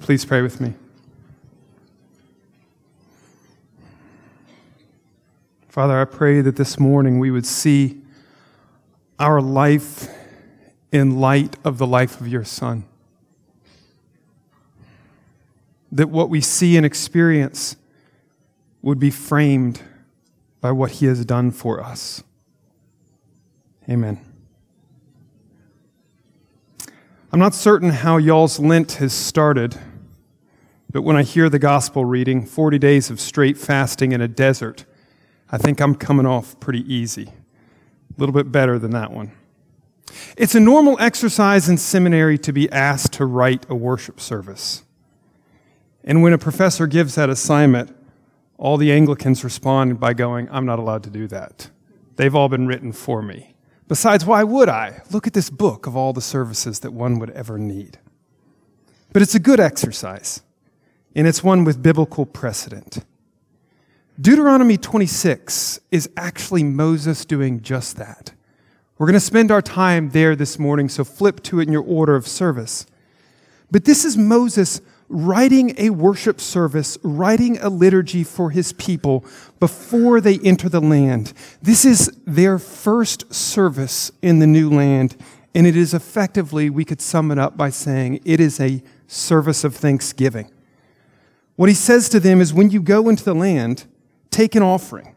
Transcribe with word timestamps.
Please 0.00 0.24
pray 0.24 0.42
with 0.42 0.60
me. 0.60 0.74
Father, 5.68 6.00
I 6.00 6.04
pray 6.04 6.40
that 6.40 6.56
this 6.56 6.78
morning 6.78 7.18
we 7.18 7.30
would 7.30 7.44
see 7.44 8.00
our 9.18 9.40
life 9.42 10.08
in 10.90 11.20
light 11.20 11.56
of 11.64 11.78
the 11.78 11.86
life 11.86 12.20
of 12.20 12.28
your 12.28 12.44
Son. 12.44 12.84
That 15.92 16.08
what 16.08 16.30
we 16.30 16.40
see 16.40 16.76
and 16.76 16.86
experience 16.86 17.76
would 18.80 18.98
be 18.98 19.10
framed 19.10 19.82
by 20.60 20.70
what 20.72 20.92
he 20.92 21.06
has 21.06 21.24
done 21.24 21.50
for 21.50 21.82
us. 21.82 22.22
Amen. 23.88 24.25
I'm 27.32 27.40
not 27.40 27.54
certain 27.54 27.90
how 27.90 28.18
y'all's 28.18 28.60
Lent 28.60 28.92
has 28.92 29.12
started, 29.12 29.76
but 30.92 31.02
when 31.02 31.16
I 31.16 31.24
hear 31.24 31.48
the 31.48 31.58
gospel 31.58 32.04
reading, 32.04 32.46
40 32.46 32.78
days 32.78 33.10
of 33.10 33.20
straight 33.20 33.58
fasting 33.58 34.12
in 34.12 34.20
a 34.20 34.28
desert, 34.28 34.84
I 35.50 35.58
think 35.58 35.80
I'm 35.80 35.96
coming 35.96 36.24
off 36.24 36.58
pretty 36.60 36.82
easy. 36.92 37.24
A 37.24 38.20
little 38.20 38.32
bit 38.32 38.52
better 38.52 38.78
than 38.78 38.92
that 38.92 39.10
one. 39.10 39.32
It's 40.36 40.54
a 40.54 40.60
normal 40.60 40.96
exercise 41.00 41.68
in 41.68 41.78
seminary 41.78 42.38
to 42.38 42.52
be 42.52 42.70
asked 42.70 43.14
to 43.14 43.26
write 43.26 43.66
a 43.68 43.74
worship 43.74 44.20
service. 44.20 44.84
And 46.04 46.22
when 46.22 46.32
a 46.32 46.38
professor 46.38 46.86
gives 46.86 47.16
that 47.16 47.28
assignment, 47.28 47.94
all 48.56 48.76
the 48.76 48.92
Anglicans 48.92 49.42
respond 49.42 49.98
by 49.98 50.14
going, 50.14 50.48
I'm 50.52 50.64
not 50.64 50.78
allowed 50.78 51.02
to 51.02 51.10
do 51.10 51.26
that. 51.26 51.70
They've 52.14 52.34
all 52.34 52.48
been 52.48 52.68
written 52.68 52.92
for 52.92 53.20
me. 53.20 53.55
Besides, 53.88 54.24
why 54.24 54.42
would 54.42 54.68
I? 54.68 55.02
Look 55.10 55.26
at 55.26 55.32
this 55.32 55.50
book 55.50 55.86
of 55.86 55.96
all 55.96 56.12
the 56.12 56.20
services 56.20 56.80
that 56.80 56.92
one 56.92 57.18
would 57.18 57.30
ever 57.30 57.58
need. 57.58 57.98
But 59.12 59.22
it's 59.22 59.34
a 59.34 59.40
good 59.40 59.60
exercise, 59.60 60.42
and 61.14 61.26
it's 61.26 61.44
one 61.44 61.64
with 61.64 61.82
biblical 61.82 62.26
precedent. 62.26 63.04
Deuteronomy 64.20 64.76
26 64.76 65.80
is 65.90 66.10
actually 66.16 66.64
Moses 66.64 67.24
doing 67.24 67.60
just 67.60 67.96
that. 67.96 68.32
We're 68.98 69.06
going 69.06 69.14
to 69.14 69.20
spend 69.20 69.50
our 69.50 69.62
time 69.62 70.10
there 70.10 70.34
this 70.34 70.58
morning, 70.58 70.88
so 70.88 71.04
flip 71.04 71.42
to 71.44 71.60
it 71.60 71.66
in 71.66 71.72
your 71.72 71.84
order 71.84 72.16
of 72.16 72.26
service. 72.26 72.86
But 73.70 73.84
this 73.84 74.04
is 74.04 74.16
Moses 74.16 74.80
writing 75.08 75.74
a 75.78 75.90
worship 75.90 76.40
service, 76.40 76.98
writing 77.02 77.58
a 77.58 77.68
liturgy 77.68 78.24
for 78.24 78.50
his 78.50 78.72
people 78.72 79.24
before 79.60 80.20
they 80.20 80.38
enter 80.40 80.68
the 80.68 80.80
land. 80.80 81.32
This 81.62 81.84
is 81.84 82.10
their 82.26 82.58
first 82.58 83.32
service 83.32 84.10
in 84.22 84.38
the 84.40 84.46
new 84.46 84.68
land, 84.68 85.16
and 85.54 85.66
it 85.66 85.76
is 85.76 85.94
effectively, 85.94 86.68
we 86.68 86.84
could 86.84 87.00
sum 87.00 87.30
it 87.30 87.38
up 87.38 87.56
by 87.56 87.70
saying, 87.70 88.20
it 88.24 88.40
is 88.40 88.60
a 88.60 88.82
service 89.06 89.64
of 89.64 89.74
thanksgiving. 89.74 90.50
What 91.54 91.68
he 91.68 91.74
says 91.74 92.08
to 92.10 92.20
them 92.20 92.40
is 92.40 92.52
when 92.52 92.70
you 92.70 92.82
go 92.82 93.08
into 93.08 93.24
the 93.24 93.34
land, 93.34 93.84
take 94.30 94.54
an 94.54 94.62
offering, 94.62 95.14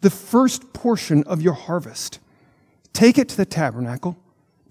the 0.00 0.10
first 0.10 0.72
portion 0.72 1.22
of 1.24 1.40
your 1.40 1.52
harvest. 1.52 2.18
Take 2.92 3.16
it 3.16 3.28
to 3.30 3.36
the 3.36 3.46
tabernacle, 3.46 4.18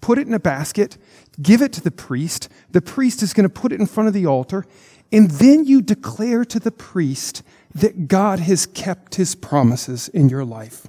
put 0.00 0.18
it 0.18 0.28
in 0.28 0.34
a 0.34 0.38
basket, 0.38 0.96
give 1.40 1.62
it 1.62 1.72
to 1.74 1.80
the 1.80 1.90
priest. 1.90 2.48
The 2.70 2.82
priest 2.82 3.22
is 3.22 3.32
going 3.32 3.48
to 3.48 3.54
put 3.54 3.72
it 3.72 3.80
in 3.80 3.86
front 3.86 4.08
of 4.08 4.14
the 4.14 4.26
altar, 4.26 4.66
and 5.10 5.30
then 5.30 5.64
you 5.64 5.82
declare 5.82 6.44
to 6.44 6.58
the 6.58 6.70
priest 6.70 7.42
that 7.74 8.08
God 8.08 8.40
has 8.40 8.66
kept 8.66 9.14
his 9.14 9.34
promises 9.34 10.08
in 10.08 10.28
your 10.28 10.44
life. 10.44 10.86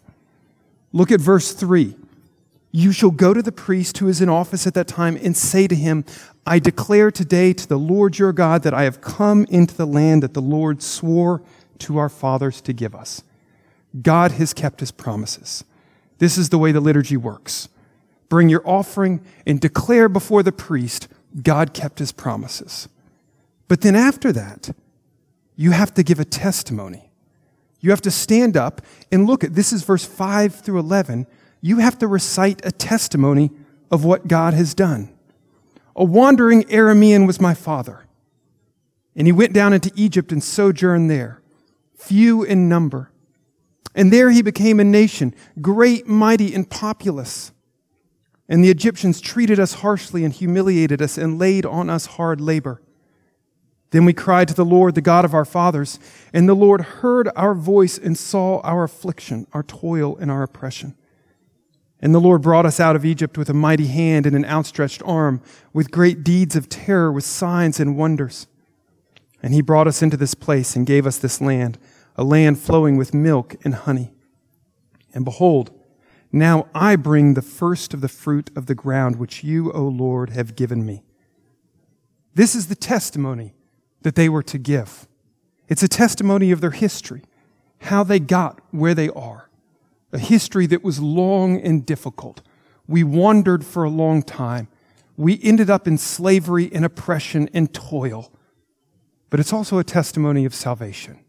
Look 0.91 1.11
at 1.11 1.21
verse 1.21 1.53
3. 1.53 1.95
You 2.71 2.91
shall 2.91 3.11
go 3.11 3.33
to 3.33 3.41
the 3.41 3.51
priest 3.51 3.99
who 3.99 4.07
is 4.07 4.21
in 4.21 4.29
office 4.29 4.65
at 4.65 4.73
that 4.73 4.87
time 4.87 5.17
and 5.21 5.37
say 5.37 5.67
to 5.67 5.75
him, 5.75 6.05
I 6.45 6.59
declare 6.59 7.11
today 7.11 7.53
to 7.53 7.67
the 7.67 7.77
Lord 7.77 8.17
your 8.17 8.33
God 8.33 8.63
that 8.63 8.73
I 8.73 8.83
have 8.83 8.99
come 8.99 9.45
into 9.49 9.75
the 9.75 9.85
land 9.85 10.23
that 10.23 10.33
the 10.33 10.41
Lord 10.41 10.81
swore 10.81 11.41
to 11.79 11.97
our 11.97 12.09
fathers 12.09 12.61
to 12.61 12.73
give 12.73 12.95
us. 12.95 13.23
God 14.01 14.33
has 14.33 14.53
kept 14.53 14.79
his 14.79 14.91
promises. 14.91 15.63
This 16.17 16.37
is 16.37 16.49
the 16.49 16.57
way 16.57 16.71
the 16.71 16.79
liturgy 16.79 17.17
works. 17.17 17.69
Bring 18.29 18.49
your 18.49 18.67
offering 18.67 19.23
and 19.45 19.59
declare 19.59 20.09
before 20.09 20.43
the 20.43 20.51
priest 20.51 21.07
God 21.41 21.73
kept 21.73 21.99
his 21.99 22.11
promises. 22.11 22.87
But 23.67 23.81
then 23.81 23.95
after 23.95 24.31
that, 24.31 24.75
you 25.55 25.71
have 25.71 25.93
to 25.95 26.03
give 26.03 26.19
a 26.19 26.25
testimony. 26.25 27.11
You 27.79 27.89
have 27.89 28.01
to 28.01 28.11
stand 28.11 28.55
up 28.55 28.81
and 29.11 29.27
look 29.27 29.43
at 29.43 29.55
this 29.55 29.73
is 29.73 29.83
verse 29.83 30.05
5 30.05 30.55
through 30.55 30.79
11. 30.79 31.27
You 31.61 31.77
have 31.77 31.97
to 31.99 32.07
recite 32.07 32.65
a 32.65 32.71
testimony 32.71 33.51
of 33.91 34.03
what 34.03 34.27
God 34.27 34.53
has 34.53 34.73
done. 34.73 35.13
A 35.95 36.03
wandering 36.03 36.63
Aramean 36.63 37.27
was 37.27 37.39
my 37.39 37.53
father, 37.53 38.05
and 39.15 39.27
he 39.27 39.31
went 39.31 39.53
down 39.53 39.73
into 39.73 39.91
Egypt 39.95 40.31
and 40.31 40.43
sojourned 40.43 41.09
there, 41.09 41.41
few 41.95 42.43
in 42.43 42.67
number. 42.67 43.11
And 43.93 44.11
there 44.11 44.31
he 44.31 44.41
became 44.41 44.79
a 44.79 44.83
nation, 44.83 45.35
great, 45.61 46.07
mighty, 46.07 46.53
and 46.55 46.67
populous. 46.67 47.51
And 48.53 48.63
the 48.63 48.69
Egyptians 48.69 49.19
treated 49.19 49.59
us 49.59 49.73
harshly 49.73 50.23
and 50.23 50.31
humiliated 50.31 51.01
us 51.01 51.17
and 51.17 51.39
laid 51.39 51.65
on 51.65 51.89
us 51.89 52.05
hard 52.05 52.39
labor. 52.39 52.83
Then 53.89 54.05
we 54.05 54.13
cried 54.13 54.47
to 54.47 54.53
the 54.53 54.63
Lord, 54.63 54.93
the 54.93 55.01
God 55.01 55.25
of 55.25 55.33
our 55.33 55.43
fathers, 55.43 55.97
and 56.31 56.47
the 56.47 56.53
Lord 56.53 56.81
heard 56.81 57.31
our 57.35 57.55
voice 57.55 57.97
and 57.97 58.15
saw 58.15 58.59
our 58.59 58.83
affliction, 58.83 59.47
our 59.53 59.63
toil, 59.63 60.15
and 60.17 60.29
our 60.29 60.43
oppression. 60.43 60.93
And 61.99 62.13
the 62.13 62.21
Lord 62.21 62.43
brought 62.43 62.67
us 62.67 62.79
out 62.79 62.95
of 62.95 63.05
Egypt 63.05 63.39
with 63.39 63.49
a 63.49 63.55
mighty 63.55 63.87
hand 63.87 64.27
and 64.27 64.35
an 64.35 64.45
outstretched 64.45 65.01
arm, 65.03 65.41
with 65.73 65.89
great 65.89 66.23
deeds 66.23 66.55
of 66.55 66.69
terror, 66.69 67.11
with 67.11 67.23
signs 67.23 67.79
and 67.79 67.97
wonders. 67.97 68.45
And 69.41 69.55
he 69.55 69.63
brought 69.63 69.87
us 69.87 70.03
into 70.03 70.15
this 70.15 70.35
place 70.35 70.75
and 70.75 70.85
gave 70.85 71.07
us 71.07 71.17
this 71.17 71.41
land, 71.41 71.79
a 72.15 72.23
land 72.23 72.59
flowing 72.59 72.97
with 72.97 73.15
milk 73.15 73.55
and 73.65 73.73
honey. 73.73 74.13
And 75.11 75.25
behold, 75.25 75.71
now 76.35 76.67
I 76.73 76.95
bring 76.95 77.35
the 77.35 77.43
first 77.43 77.93
of 77.93 78.01
the 78.01 78.07
fruit 78.09 78.49
of 78.55 78.65
the 78.65 78.73
ground 78.73 79.17
which 79.17 79.43
you, 79.43 79.71
O 79.71 79.83
Lord, 79.83 80.31
have 80.31 80.55
given 80.55 80.83
me. 80.83 81.03
This 82.33 82.55
is 82.55 82.67
the 82.67 82.75
testimony 82.75 83.53
that 84.01 84.15
they 84.15 84.27
were 84.27 84.41
to 84.41 84.57
give. 84.57 85.07
It's 85.69 85.83
a 85.83 85.87
testimony 85.87 86.49
of 86.49 86.59
their 86.59 86.71
history, 86.71 87.21
how 87.81 88.03
they 88.03 88.19
got 88.19 88.59
where 88.71 88.95
they 88.95 89.09
are. 89.09 89.47
A 90.11 90.17
history 90.17 90.65
that 90.67 90.83
was 90.83 90.99
long 90.99 91.61
and 91.61 91.85
difficult. 91.85 92.41
We 92.87 93.03
wandered 93.03 93.63
for 93.63 93.83
a 93.83 93.89
long 93.89 94.23
time. 94.23 94.67
We 95.15 95.39
ended 95.43 95.69
up 95.69 95.87
in 95.87 95.99
slavery 95.99 96.69
and 96.73 96.83
oppression 96.83 97.47
and 97.53 97.71
toil. 97.71 98.31
But 99.29 99.39
it's 99.39 99.53
also 99.53 99.77
a 99.77 99.83
testimony 99.83 100.45
of 100.45 100.55
salvation. 100.55 101.19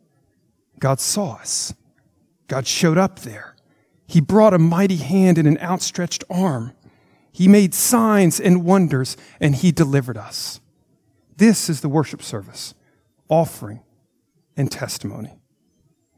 God 0.78 0.98
saw 0.98 1.34
us. 1.34 1.74
God 2.48 2.66
showed 2.66 2.98
up 2.98 3.20
there. 3.20 3.53
He 4.06 4.20
brought 4.20 4.54
a 4.54 4.58
mighty 4.58 4.96
hand 4.96 5.38
and 5.38 5.48
an 5.48 5.58
outstretched 5.58 6.24
arm. 6.30 6.72
He 7.32 7.48
made 7.48 7.74
signs 7.74 8.38
and 8.38 8.64
wonders, 8.64 9.16
and 9.40 9.54
he 9.54 9.72
delivered 9.72 10.16
us. 10.16 10.60
This 11.36 11.68
is 11.68 11.80
the 11.80 11.88
worship 11.88 12.22
service, 12.22 12.74
offering 13.28 13.80
and 14.56 14.70
testimony. 14.70 15.34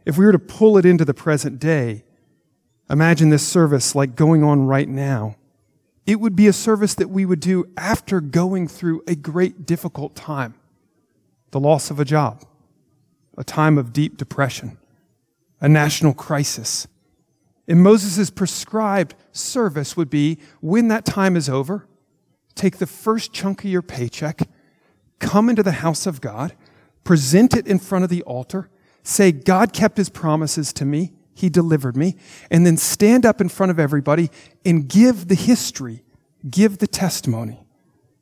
If 0.04 0.18
we 0.18 0.26
were 0.26 0.32
to 0.32 0.38
pull 0.38 0.76
it 0.76 0.84
into 0.84 1.04
the 1.04 1.14
present 1.14 1.58
day, 1.58 2.04
imagine 2.90 3.30
this 3.30 3.46
service 3.46 3.94
like 3.94 4.14
going 4.14 4.44
on 4.44 4.66
right 4.66 4.88
now. 4.88 5.36
It 6.04 6.20
would 6.20 6.36
be 6.36 6.46
a 6.46 6.52
service 6.52 6.94
that 6.94 7.10
we 7.10 7.24
would 7.24 7.40
do 7.40 7.64
after 7.76 8.20
going 8.20 8.68
through 8.68 9.02
a 9.08 9.16
great 9.16 9.66
difficult 9.66 10.14
time 10.14 10.54
the 11.52 11.60
loss 11.60 11.90
of 11.90 11.98
a 11.98 12.04
job, 12.04 12.44
a 13.38 13.44
time 13.44 13.78
of 13.78 13.92
deep 13.92 14.18
depression, 14.18 14.76
a 15.60 15.68
national 15.68 16.12
crisis 16.12 16.86
and 17.68 17.82
Moses' 17.82 18.30
prescribed 18.30 19.14
service 19.32 19.96
would 19.96 20.10
be 20.10 20.38
when 20.60 20.88
that 20.88 21.04
time 21.04 21.36
is 21.36 21.48
over, 21.48 21.86
take 22.54 22.78
the 22.78 22.86
first 22.86 23.32
chunk 23.32 23.64
of 23.64 23.70
your 23.70 23.82
paycheck, 23.82 24.48
come 25.18 25.48
into 25.48 25.62
the 25.62 25.72
house 25.72 26.06
of 26.06 26.20
God, 26.20 26.54
present 27.04 27.56
it 27.56 27.66
in 27.66 27.78
front 27.78 28.04
of 28.04 28.10
the 28.10 28.22
altar, 28.22 28.70
say, 29.02 29.32
God 29.32 29.72
kept 29.72 29.96
his 29.96 30.08
promises 30.08 30.72
to 30.74 30.84
me, 30.84 31.12
he 31.34 31.48
delivered 31.48 31.96
me, 31.96 32.16
and 32.50 32.64
then 32.64 32.76
stand 32.76 33.26
up 33.26 33.40
in 33.40 33.48
front 33.48 33.70
of 33.70 33.78
everybody 33.78 34.30
and 34.64 34.88
give 34.88 35.28
the 35.28 35.34
history, 35.34 36.02
give 36.48 36.78
the 36.78 36.86
testimony. 36.86 37.66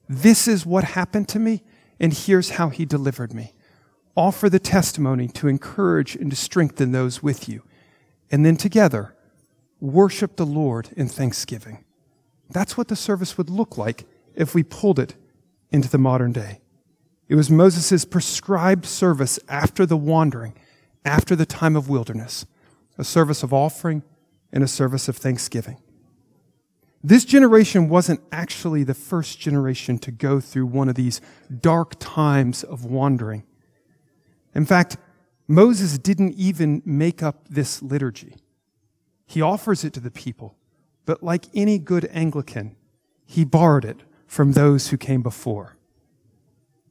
This 0.08 0.49
is 0.49 0.67
what 0.67 0.85
happened 0.85 1.29
to 1.29 1.38
me, 1.38 1.62
and 2.00 2.12
here's 2.12 2.50
how 2.50 2.69
he 2.69 2.85
delivered 2.85 3.32
me. 3.32 3.55
Offer 4.17 4.50
the 4.50 4.58
testimony 4.58 5.29
to 5.29 5.49
encourage 5.49 6.17
and 6.17 6.31
to 6.31 6.37
strengthen 6.37 6.93
those 6.93 7.23
with 7.23 7.49
you. 7.49 7.62
And 8.31 8.44
then 8.44 8.56
together, 8.56 9.13
worship 9.81 10.37
the 10.37 10.47
Lord 10.47 10.88
in 10.97 11.09
thanksgiving. 11.09 11.85
That's 12.50 12.76
what 12.76 12.88
the 12.88 12.97
service 12.97 13.37
would 13.38 13.50
look 13.50 13.76
like 13.76 14.06
if 14.35 14.55
we 14.55 14.62
pulled 14.62 14.99
it 14.99 15.15
into 15.71 15.88
the 15.88 15.99
modern 15.99 16.32
day. 16.32 16.61
It 17.29 17.35
was 17.35 17.50
Moses' 17.50 18.05
prescribed 18.05 18.87
service 18.87 19.38
after 19.49 19.87
the 19.87 19.97
wandering, 19.97 20.55
after 21.05 21.35
the 21.35 21.47
time 21.47 21.75
of 21.76 21.88
wilderness, 21.88 22.47
a 22.99 23.05
service 23.05 23.43
of 23.43 23.53
offering 23.53 24.03
and 24.53 24.62
a 24.62 24.69
service 24.69 25.09
of 25.09 25.17
thanksgiving. 25.17 25.79
This 27.03 27.25
generation 27.25 27.88
wasn't 27.88 28.20
actually 28.32 28.85
the 28.85 28.94
first 28.94 29.38
generation 29.38 29.99
to 29.99 30.11
go 30.11 30.41
through 30.41 30.67
one 30.67 30.88
of 30.88 30.94
these 30.94 31.20
dark 31.61 31.97
times 31.99 32.65
of 32.65 32.85
wandering. 32.85 33.44
In 34.55 34.65
fact, 34.65 34.97
Moses 35.47 35.99
didn't 35.99 36.35
even 36.35 36.82
make 36.87 37.23
up 37.23 37.49
this 37.49 37.82
liturgy. 37.82 38.37
He 39.34 39.42
offers 39.42 39.82
it 39.82 39.92
to 39.94 40.00
the 40.00 40.12
people, 40.12 40.54
but 41.06 41.20
like 41.20 41.46
any 41.54 41.76
good 41.76 42.08
Anglican, 42.12 42.76
he 43.26 43.44
borrowed 43.44 43.84
it 43.84 44.04
from 44.28 44.52
those 44.52 44.90
who 44.90 44.96
came 44.96 45.22
before. 45.22 45.76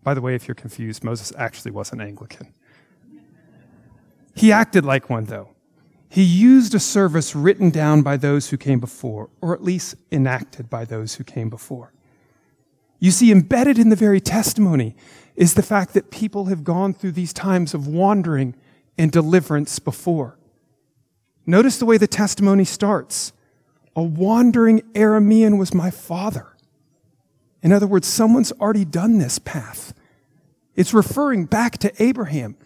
By 0.03 0.13
the 0.13 0.19
way, 0.19 0.35
if 0.35 0.45
you're 0.45 0.53
confused, 0.53 1.05
Moses 1.05 1.31
actually 1.37 1.71
wasn't 1.71 2.01
Anglican. 2.01 2.53
He 4.35 4.51
acted 4.51 4.83
like 4.83 5.09
one, 5.09 5.23
though. 5.23 5.51
He 6.09 6.21
used 6.21 6.75
a 6.75 6.81
service 6.81 7.33
written 7.33 7.69
down 7.69 8.01
by 8.01 8.17
those 8.17 8.49
who 8.49 8.57
came 8.57 8.81
before, 8.81 9.29
or 9.39 9.53
at 9.53 9.63
least 9.63 9.95
enacted 10.11 10.69
by 10.69 10.83
those 10.83 11.15
who 11.15 11.23
came 11.23 11.49
before. 11.49 11.93
You 12.99 13.11
see, 13.11 13.31
embedded 13.31 13.79
in 13.79 13.87
the 13.87 13.95
very 13.95 14.19
testimony 14.19 14.97
is 15.37 15.53
the 15.53 15.63
fact 15.63 15.93
that 15.93 16.11
people 16.11 16.47
have 16.47 16.65
gone 16.65 16.93
through 16.93 17.13
these 17.13 17.31
times 17.31 17.73
of 17.73 17.87
wandering 17.87 18.53
and 18.97 19.13
deliverance 19.13 19.79
before. 19.79 20.37
Notice 21.45 21.77
the 21.77 21.85
way 21.85 21.97
the 21.97 22.07
testimony 22.07 22.65
starts. 22.65 23.33
A 23.95 24.01
wandering 24.01 24.81
Aramean 24.93 25.57
was 25.57 25.73
my 25.73 25.91
father. 25.91 26.55
In 27.61 27.71
other 27.71 27.87
words, 27.87 28.07
someone's 28.07 28.51
already 28.53 28.85
done 28.85 29.17
this 29.17 29.39
path. 29.39 29.93
It's 30.75 30.93
referring 30.93 31.45
back 31.45 31.77
to 31.79 32.03
Abraham, 32.03 32.57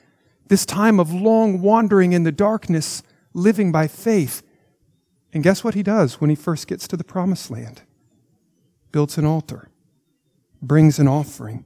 this 0.48 0.66
time 0.66 1.00
of 1.00 1.14
long 1.14 1.62
wandering 1.62 2.14
in 2.14 2.24
the 2.24 2.32
darkness 2.32 3.04
living 3.34 3.72
by 3.72 3.88
faith. 3.88 4.42
And 5.34 5.44
guess 5.44 5.64
what 5.64 5.76
he 5.76 5.84
does 5.84 6.22
when 6.22 6.30
he 6.30 6.36
first 6.36 6.68
gets 6.68 6.88
to 6.88 6.98
the 6.98 7.04
promised 7.04 7.52
land? 7.52 7.82
Builds 8.92 9.18
an 9.18 9.26
altar, 9.26 9.70
brings 10.62 10.98
an 11.00 11.08
offering, 11.08 11.66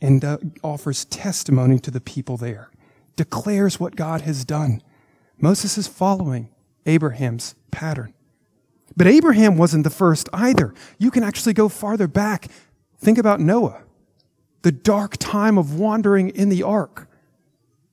and 0.00 0.24
uh, 0.24 0.38
offers 0.62 1.04
testimony 1.06 1.78
to 1.80 1.90
the 1.90 2.00
people 2.00 2.36
there, 2.36 2.70
declares 3.16 3.80
what 3.80 3.96
God 3.96 4.22
has 4.22 4.44
done. 4.44 4.80
Moses 5.38 5.76
is 5.78 5.88
following 5.88 6.48
Abraham's 6.86 7.54
pattern. 7.70 8.14
But 8.96 9.06
Abraham 9.06 9.56
wasn't 9.56 9.84
the 9.84 9.90
first 9.90 10.28
either. 10.32 10.74
You 10.98 11.10
can 11.10 11.22
actually 11.22 11.52
go 11.52 11.68
farther 11.68 12.06
back. 12.06 12.48
Think 12.98 13.18
about 13.18 13.40
Noah, 13.40 13.82
the 14.62 14.72
dark 14.72 15.16
time 15.18 15.58
of 15.58 15.78
wandering 15.78 16.30
in 16.30 16.48
the 16.48 16.62
ark. 16.62 17.08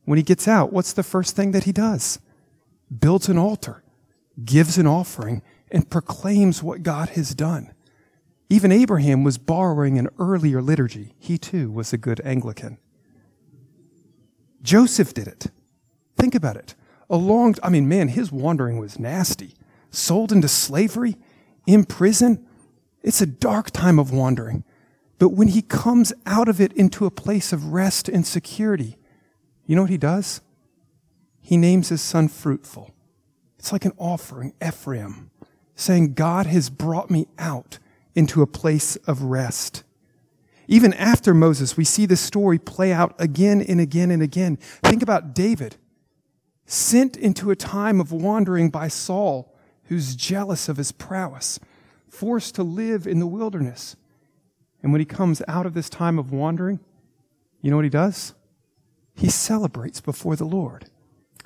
When 0.06 0.18
he 0.18 0.24
gets 0.24 0.48
out, 0.48 0.72
what's 0.72 0.94
the 0.94 1.04
first 1.04 1.36
thing 1.36 1.52
that 1.52 1.64
he 1.64 1.72
does? 1.72 2.20
builds 3.00 3.30
an 3.30 3.38
altar, 3.38 3.84
gives 4.44 4.78
an 4.78 4.88
offering, 4.88 5.42
and 5.72 5.90
proclaims 5.90 6.62
what 6.62 6.84
God 6.84 7.10
has 7.10 7.34
done. 7.34 7.74
Even 8.50 8.72
Abraham 8.72 9.24
was 9.24 9.38
borrowing 9.38 9.98
an 9.98 10.10
earlier 10.20 10.62
liturgy. 10.62 11.16
He 11.18 11.38
too 11.38 11.72
was 11.72 11.94
a 11.94 11.98
good 11.98 12.20
Anglican. 12.26 12.78
Joseph 14.62 15.14
did 15.14 15.28
it. 15.28 15.48
Think 16.18 16.36
about 16.36 16.58
it. 16.58 16.76
A 17.12 17.18
long, 17.18 17.54
I 17.62 17.70
mean, 17.70 17.88
man, 17.88 18.08
his 18.08 18.32
wandering 18.32 18.80
was 18.80 18.98
nasty. 18.98 19.54
Sold 19.92 20.32
into 20.32 20.48
slavery, 20.48 21.16
in 21.68 21.86
prison. 21.86 22.44
It's 23.04 23.22
a 23.22 23.28
dark 23.28 23.70
time 23.70 24.00
of 24.00 24.12
wandering. 24.12 24.64
But 25.20 25.30
when 25.30 25.50
he 25.50 25.62
comes 25.62 26.12
out 26.26 26.50
of 26.50 26.60
it 26.60 26.74
into 26.74 27.06
a 27.06 27.12
place 27.12 27.54
of 27.54 27.74
rest 27.74 28.10
and 28.10 28.26
security, 28.26 28.98
you 29.68 29.76
know 29.76 29.84
what 29.84 29.92
he 29.92 29.98
does? 29.98 30.42
he 31.42 31.58
names 31.58 31.90
his 31.90 32.02
son 32.02 32.28
fruitful. 32.28 32.92
It's 33.58 33.72
like 33.72 33.84
an 33.84 33.94
offering, 33.98 34.54
Ephraim, 34.66 35.32
saying, 35.76 36.14
God 36.14 36.46
has 36.46 36.70
brought 36.70 37.10
me 37.10 37.28
out 37.38 37.80
into 38.16 38.42
a 38.42 38.48
place 38.48 38.96
of 39.08 39.24
rest. 39.24 39.84
Even 40.68 40.94
after 40.94 41.34
Moses, 41.34 41.76
we 41.76 41.84
see 41.84 42.06
this 42.06 42.22
story 42.22 42.58
play 42.58 42.94
out 42.94 43.16
again 43.20 43.62
and 43.62 43.82
again 43.82 44.12
and 44.12 44.22
again. 44.22 44.58
Think 44.84 45.02
about 45.04 45.34
David, 45.34 45.76
sent 46.72 47.18
into 47.18 47.52
a 47.52 47.56
time 47.56 48.00
of 48.00 48.12
wandering 48.14 48.70
by 48.70 48.88
Saul, 48.88 49.54
who's 49.86 50.16
jealous 50.16 50.70
of 50.70 50.78
his 50.78 50.92
prowess, 50.94 51.60
forced 52.08 52.56
to 52.56 52.64
live 52.64 53.06
in 53.06 53.20
the 53.20 53.28
wilderness. 53.28 53.98
And 54.82 54.92
when 54.92 55.02
he 55.02 55.06
comes 55.06 55.42
out 55.48 55.66
of 55.66 55.74
this 55.74 55.90
time 55.90 56.18
of 56.18 56.32
wandering, 56.32 56.80
you 57.62 57.70
know 57.70 57.76
what 57.76 57.86
he 57.86 57.90
does? 57.90 58.34
He 59.16 59.30
celebrates 59.30 60.00
before 60.00 60.36
the 60.36 60.46
Lord 60.46 60.90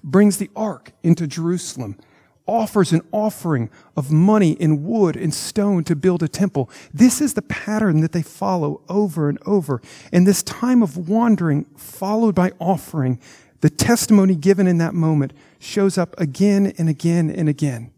brings 0.04 0.38
the 0.38 0.52
ark 0.56 0.92
into 1.02 1.26
Jerusalem, 1.26 1.98
offers 2.46 2.94
an 2.94 3.02
offering 3.12 3.72
of 3.98 4.12
money 4.12 4.56
and 4.60 4.84
wood 4.86 5.18
and 5.18 5.34
stone 5.34 5.84
to 5.86 5.96
build 5.96 6.22
a 6.22 6.28
temple. 6.28 6.70
This 6.94 7.20
is 7.20 7.34
the 7.34 7.42
pattern 7.42 8.02
that 8.02 8.12
they 8.12 8.22
follow 8.22 8.82
over 8.88 9.28
and 9.28 9.40
over. 9.48 9.82
And 10.14 10.28
this 10.28 10.44
time 10.44 10.84
of 10.84 11.10
wandering, 11.10 11.66
followed 11.76 12.36
by 12.36 12.52
offering, 12.60 13.20
the 13.62 13.70
testimony 13.70 14.36
given 14.36 14.68
in 14.68 14.78
that 14.78 14.94
moment 14.94 15.34
shows 15.60 15.98
up 15.98 16.20
again 16.20 16.74
and 16.78 16.90
again 16.90 17.30
and 17.30 17.50
again. 17.50 17.92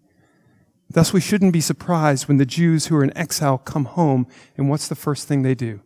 Thus, 0.89 1.11
we 1.11 1.19
shouldn't 1.19 1.53
be 1.53 1.61
surprised 1.61 2.27
when 2.27 2.37
the 2.37 2.45
Jews 2.45 2.87
who 2.87 2.95
are 2.95 3.03
in 3.03 3.17
exile 3.17 3.57
come 3.57 3.85
home, 3.85 4.27
and 4.55 4.69
what's 4.69 4.87
the 4.87 4.95
first 4.95 5.27
thing 5.27 5.41
they 5.41 5.55
do? 5.55 5.81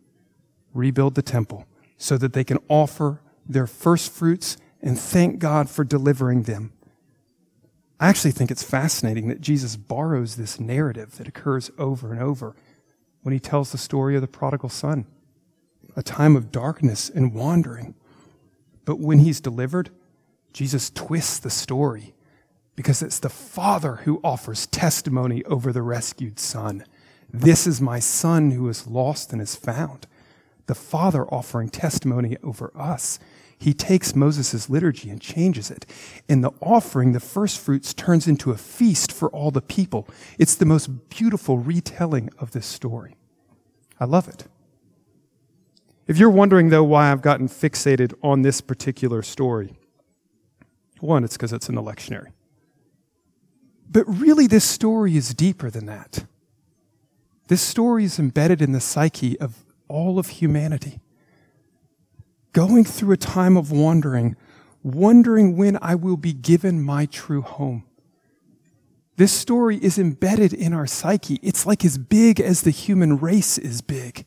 Rebuild 0.74 1.16
the 1.16 1.22
temple 1.22 1.66
so 1.98 2.18
that 2.18 2.34
they 2.34 2.44
can 2.44 2.60
offer 2.68 3.22
their 3.48 3.68
first 3.68 4.12
fruits 4.12 4.58
and 4.82 5.00
thank 5.00 5.40
God 5.40 5.70
for 5.70 5.84
delivering 5.84 6.44
them. 6.44 6.74
I 8.00 8.08
actually 8.08 8.32
think 8.32 8.50
it's 8.50 8.64
fascinating 8.64 9.28
that 9.28 9.42
Jesus 9.42 9.76
borrows 9.76 10.36
this 10.36 10.60
narrative 10.60 11.18
that 11.18 11.28
occurs 11.28 11.70
over 11.78 12.12
and 12.12 12.22
over 12.22 12.56
when 13.22 13.34
he 13.34 13.40
tells 13.40 13.72
the 13.72 13.78
story 13.78 14.16
of 14.16 14.22
the 14.22 14.28
prodigal 14.28 14.70
son, 14.70 15.06
a 15.96 16.02
time 16.02 16.36
of 16.36 16.52
darkness 16.52 17.10
and 17.10 17.34
wandering. 17.34 17.94
But 18.86 19.00
when 19.00 19.20
he's 19.20 19.42
delivered, 19.42 19.90
Jesus 20.54 20.90
twists 20.90 21.40
the 21.40 21.50
story 21.50 22.14
because 22.76 23.02
it's 23.02 23.20
the 23.20 23.30
father 23.30 23.98
who 23.98 24.20
offers 24.24 24.68
testimony 24.68 25.44
over 25.46 25.72
the 25.72 25.82
rescued 25.82 26.40
son. 26.40 26.86
This 27.32 27.68
is 27.68 27.80
my 27.80 28.00
son 28.00 28.52
who 28.52 28.68
is 28.70 28.88
lost 28.88 29.32
and 29.32 29.42
is 29.42 29.56
found. 29.56 30.08
The 30.66 30.76
father 30.76 31.26
offering 31.26 31.70
testimony 31.70 32.38
over 32.44 32.72
us 32.76 33.20
he 33.62 33.76
takes 33.76 34.16
Moses' 34.16 34.72
liturgy 34.72 35.12
and 35.12 35.22
changes 35.22 35.70
it. 35.70 35.86
In 36.28 36.42
the 36.42 36.50
offering, 36.62 37.12
the 37.12 37.20
first 37.20 37.60
fruits 37.60 37.94
turns 37.94 38.28
into 38.28 38.50
a 38.50 38.58
feast 38.58 39.12
for 39.12 39.30
all 39.30 39.52
the 39.52 39.62
people. 39.62 40.08
It's 40.40 40.56
the 40.56 40.66
most 40.66 41.10
beautiful 41.10 41.60
retelling 41.60 42.32
of 42.40 42.54
this 42.54 42.66
story. 42.66 43.18
I 44.00 44.06
love 44.06 44.28
it. 44.28 44.46
If 46.08 46.18
you're 46.18 46.30
wondering, 46.30 46.70
though, 46.70 46.84
why 46.84 47.12
I've 47.12 47.22
gotten 47.22 47.48
fixated 47.48 48.14
on 48.24 48.42
this 48.42 48.62
particular 48.62 49.22
story, 49.22 49.78
one, 51.00 51.24
it's 51.24 51.38
because 51.38 51.54
it's 51.54 51.70
in 51.70 51.76
the 51.76 51.82
lectionary. 51.82 52.32
But 53.90 54.04
really, 54.08 54.48
this 54.48 54.66
story 54.66 55.16
is 55.16 55.34
deeper 55.34 55.70
than 55.70 55.86
that. 55.88 56.26
This 57.48 57.62
story 57.62 58.06
is 58.06 58.20
embedded 58.20 58.62
in 58.62 58.72
the 58.72 58.80
psyche 58.80 59.40
of 59.40 59.66
all 59.88 60.18
of 60.18 60.28
humanity 60.28 61.02
going 62.54 62.84
through 62.84 63.14
a 63.14 63.18
time 63.18 63.56
of 63.58 63.72
wandering, 63.72 64.36
wondering 64.84 65.56
when 65.56 65.78
I 65.82 65.96
will 65.96 66.18
be 66.18 66.34
given 66.34 66.84
my 66.84 67.06
true 67.06 67.42
home. 67.42 67.86
This 69.18 69.32
story 69.32 69.78
is 69.78 70.00
embedded 70.00 70.54
in 70.54 70.74
our 70.74 70.88
psyche. 70.88 71.40
It's 71.42 71.66
like 71.66 71.86
as 71.86 71.98
big 71.98 72.40
as 72.40 72.62
the 72.62 72.72
human 72.72 73.18
race 73.18 73.58
is 73.58 73.82
big. 73.82 74.26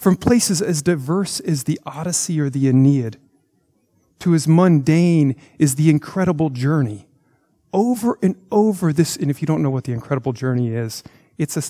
From 0.00 0.16
places 0.16 0.62
as 0.62 0.80
diverse 0.80 1.40
as 1.40 1.64
the 1.64 1.78
Odyssey 1.84 2.40
or 2.40 2.48
the 2.48 2.68
Aeneid 2.68 3.18
to 4.20 4.32
as 4.32 4.48
mundane 4.48 5.36
as 5.60 5.74
the 5.74 5.90
incredible 5.90 6.48
journey. 6.48 7.06
Over 7.74 8.18
and 8.22 8.34
over 8.50 8.94
this, 8.94 9.18
and 9.18 9.30
if 9.30 9.42
you 9.42 9.46
don't 9.46 9.62
know 9.62 9.68
what 9.68 9.84
the 9.84 9.92
incredible 9.92 10.32
journey 10.32 10.72
is, 10.72 11.02
it's 11.36 11.54
a, 11.58 11.62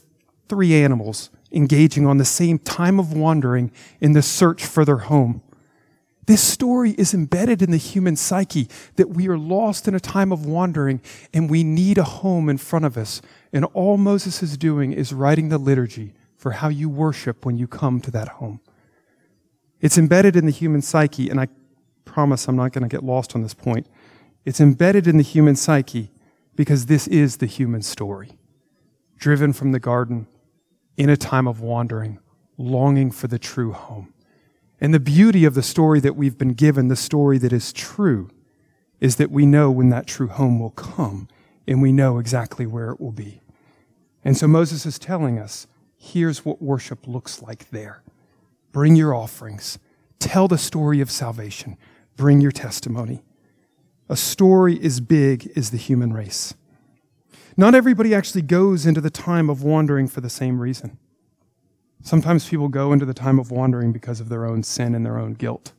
three 0.49 0.75
animals 0.75 1.31
engaging 1.51 2.07
on 2.07 2.19
the 2.19 2.25
same 2.25 2.61
time 2.61 3.01
of 3.01 3.13
wandering 3.13 3.73
in 4.01 4.13
the 4.13 4.23
search 4.23 4.65
for 4.65 4.85
their 4.85 4.99
home. 4.99 5.43
This 6.27 6.41
story 6.41 6.93
is 6.93 7.13
embedded 7.13 7.63
in 7.63 7.73
the 7.73 7.79
human 7.79 8.15
psyche 8.15 8.69
that 8.95 9.11
we 9.11 9.27
are 9.27 9.39
lost 9.39 9.89
in 9.89 9.97
a 9.97 10.01
time 10.01 10.31
of 10.31 10.47
wandering 10.47 11.01
and 11.35 11.51
we 11.51 11.65
need 11.65 11.99
a 11.99 12.05
home 12.05 12.49
in 12.49 12.59
front 12.59 12.85
of 12.85 12.97
us. 12.97 13.21
And 13.53 13.65
all 13.75 13.97
Moses 13.97 14.41
is 14.41 14.57
doing 14.57 14.93
is 14.93 15.13
writing 15.13 15.49
the 15.49 15.59
liturgy 15.59 16.15
for 16.41 16.53
how 16.53 16.69
you 16.69 16.89
worship 16.89 17.45
when 17.45 17.59
you 17.59 17.67
come 17.67 18.01
to 18.01 18.11
that 18.11 18.27
home. 18.27 18.61
It's 19.79 19.99
embedded 19.99 20.37
in 20.37 20.47
the 20.47 20.51
human 20.51 20.81
psyche, 20.81 21.29
and 21.29 21.39
I 21.39 21.49
promise 22.07 22.49
I'm 22.49 22.57
not 22.57 22.73
going 22.73 22.83
to 22.83 22.89
get 22.89 23.05
lost 23.05 23.35
on 23.35 23.43
this 23.43 23.53
point. 23.53 23.87
It's 24.47 24.59
embedded 24.59 25.07
in 25.07 25.19
the 25.19 25.23
human 25.23 25.55
psyche 25.55 26.11
because 26.57 26.87
this 26.87 27.07
is 27.09 27.37
the 27.37 27.47
human 27.47 27.83
story. 27.83 28.39
Driven 29.19 29.53
from 29.53 29.73
the 29.73 29.79
garden 29.79 30.29
in 30.97 31.11
a 31.11 31.17
time 31.17 31.47
of 31.47 31.61
wandering, 31.61 32.19
longing 32.57 33.11
for 33.11 33.27
the 33.27 33.39
true 33.39 33.73
home. 33.73 34.15
And 34.81 34.95
the 34.95 34.99
beauty 34.99 35.45
of 35.45 35.53
the 35.53 35.63
story 35.63 36.01
that 36.01 36.17
we've 36.17 36.39
been 36.39 36.55
given, 36.55 36.89
the 36.89 36.97
story 36.97 37.37
that 37.37 37.53
is 37.53 37.71
true, 37.71 38.31
is 38.99 39.17
that 39.17 39.31
we 39.31 39.45
know 39.45 39.71
when 39.71 39.91
that 39.91 40.07
true 40.07 40.29
home 40.29 40.59
will 40.59 40.71
come 40.71 41.29
and 41.69 41.83
we 41.83 41.93
know 41.93 42.17
exactly 42.17 42.65
where 42.65 42.93
it 42.93 42.99
will 42.99 43.13
be. 43.13 43.43
And 44.25 44.39
so 44.39 44.49
Moses 44.49 44.87
is 44.87 44.99
telling 44.99 45.39
us 45.39 45.67
here's 46.01 46.45
what 46.45 46.63
worship 46.63 47.07
looks 47.07 47.43
like 47.43 47.71
there. 47.71 48.03
Bring 48.73 48.97
your 48.97 49.15
offerings, 49.15 49.79
tell 50.19 50.49
the 50.49 50.59
story 50.59 51.01
of 51.01 51.11
salvation, 51.11 51.77
bring 52.17 52.41
your 52.41 52.51
testimony. 52.51 53.23
A 54.09 54.17
story 54.17 54.81
as 54.83 54.99
big 54.99 55.53
as 55.55 55.71
the 55.71 55.77
human 55.77 56.13
race. 56.13 56.55
Not 57.57 57.75
everybody 57.75 58.15
actually 58.15 58.43
goes 58.43 58.87
into 58.87 59.01
the 59.01 59.11
time 59.11 59.51
of 59.51 59.63
wandering 59.63 60.09
for 60.09 60.21
the 60.21 60.31
same 60.31 60.61
reason. 60.61 60.99
Sometimes 62.03 62.49
people 62.49 62.69
go 62.69 62.93
into 62.93 63.05
the 63.05 63.15
time 63.15 63.39
of 63.39 63.51
wandering 63.51 63.93
because 63.93 64.21
of 64.21 64.31
their 64.31 64.47
own 64.47 64.63
sin 64.63 64.95
and 64.95 65.05
their 65.05 65.19
own 65.19 65.35
guilt. 65.35 65.75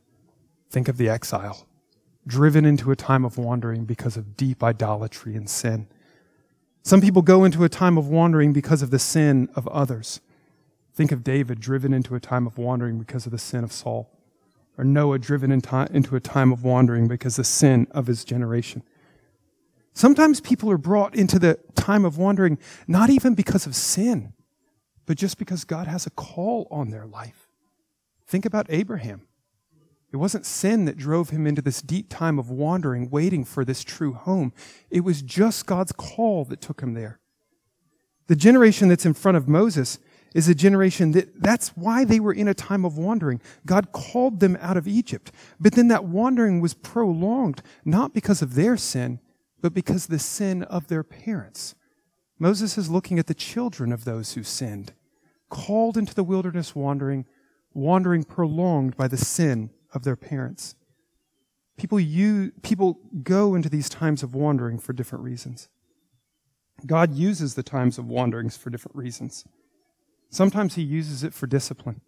Think 0.70 0.88
of 0.88 0.96
the 0.96 1.08
exile, 1.08 1.66
driven 2.26 2.64
into 2.64 2.92
a 2.92 2.96
time 2.96 3.24
of 3.24 3.36
wandering 3.36 3.84
because 3.84 4.16
of 4.16 4.36
deep 4.36 4.62
idolatry 4.62 5.34
and 5.34 5.50
sin. 5.50 5.88
Some 6.82 7.00
people 7.00 7.22
go 7.22 7.44
into 7.44 7.64
a 7.64 7.68
time 7.68 7.96
of 7.96 8.08
wandering 8.08 8.52
because 8.52 8.82
of 8.82 8.90
the 8.90 8.98
sin 8.98 9.48
of 9.54 9.68
others. 9.68 10.20
Think 10.94 11.12
of 11.12 11.22
David 11.24 11.60
driven 11.60 11.92
into 11.92 12.14
a 12.14 12.20
time 12.20 12.46
of 12.46 12.58
wandering 12.58 12.98
because 12.98 13.24
of 13.24 13.32
the 13.32 13.38
sin 13.38 13.64
of 13.64 13.72
Saul, 13.72 14.10
or 14.76 14.84
Noah 14.84 15.18
driven 15.18 15.52
into 15.52 16.16
a 16.16 16.20
time 16.20 16.52
of 16.52 16.64
wandering 16.64 17.08
because 17.08 17.38
of 17.38 17.44
the 17.44 17.50
sin 17.50 17.86
of 17.92 18.08
his 18.08 18.24
generation. 18.24 18.82
Sometimes 19.94 20.40
people 20.40 20.70
are 20.70 20.78
brought 20.78 21.14
into 21.14 21.38
the 21.38 21.58
time 21.74 22.04
of 22.04 22.18
wandering 22.18 22.58
not 22.86 23.10
even 23.10 23.34
because 23.34 23.66
of 23.66 23.74
sin, 23.74 24.32
but 25.06 25.16
just 25.16 25.38
because 25.38 25.64
God 25.64 25.86
has 25.86 26.06
a 26.06 26.10
call 26.10 26.66
on 26.70 26.90
their 26.90 27.06
life. 27.06 27.48
Think 28.26 28.44
about 28.44 28.66
Abraham. 28.70 29.28
It 30.12 30.16
wasn't 30.16 30.44
sin 30.44 30.84
that 30.84 30.98
drove 30.98 31.30
him 31.30 31.46
into 31.46 31.62
this 31.62 31.80
deep 31.80 32.10
time 32.10 32.38
of 32.38 32.50
wandering, 32.50 33.08
waiting 33.08 33.44
for 33.44 33.64
this 33.64 33.82
true 33.82 34.12
home. 34.12 34.52
It 34.90 35.00
was 35.00 35.22
just 35.22 35.64
God's 35.64 35.92
call 35.92 36.44
that 36.46 36.60
took 36.60 36.82
him 36.82 36.92
there. 36.92 37.18
The 38.26 38.36
generation 38.36 38.88
that's 38.88 39.06
in 39.06 39.14
front 39.14 39.38
of 39.38 39.48
Moses 39.48 39.98
is 40.34 40.48
a 40.48 40.54
generation 40.54 41.12
that 41.12 41.42
that's 41.42 41.70
why 41.70 42.04
they 42.04 42.20
were 42.20 42.32
in 42.32 42.46
a 42.46 42.54
time 42.54 42.84
of 42.84 42.98
wandering. 42.98 43.40
God 43.64 43.92
called 43.92 44.40
them 44.40 44.56
out 44.60 44.76
of 44.76 44.86
Egypt. 44.86 45.32
But 45.58 45.72
then 45.72 45.88
that 45.88 46.04
wandering 46.04 46.60
was 46.60 46.74
prolonged, 46.74 47.62
not 47.84 48.12
because 48.12 48.42
of 48.42 48.54
their 48.54 48.76
sin, 48.76 49.18
but 49.62 49.72
because 49.72 50.06
the 50.06 50.18
sin 50.18 50.62
of 50.64 50.88
their 50.88 51.02
parents. 51.02 51.74
Moses 52.38 52.76
is 52.76 52.90
looking 52.90 53.18
at 53.18 53.28
the 53.28 53.34
children 53.34 53.92
of 53.92 54.04
those 54.04 54.34
who 54.34 54.42
sinned, 54.42 54.92
called 55.48 55.96
into 55.96 56.14
the 56.14 56.24
wilderness 56.24 56.74
wandering, 56.74 57.24
wandering 57.72 58.24
prolonged 58.24 58.96
by 58.96 59.08
the 59.08 59.16
sin 59.16 59.70
of 59.92 60.04
their 60.04 60.16
parents. 60.16 60.74
People, 61.76 61.98
use, 61.98 62.52
people 62.62 62.98
go 63.22 63.54
into 63.54 63.68
these 63.68 63.88
times 63.88 64.22
of 64.22 64.34
wandering 64.34 64.78
for 64.78 64.92
different 64.92 65.24
reasons. 65.24 65.68
God 66.86 67.14
uses 67.14 67.54
the 67.54 67.62
times 67.62 67.98
of 67.98 68.06
wanderings 68.06 68.56
for 68.56 68.70
different 68.70 68.96
reasons. 68.96 69.44
Sometimes 70.30 70.74
He 70.74 70.82
uses 70.82 71.22
it 71.22 71.34
for 71.34 71.46
discipline. 71.46 72.00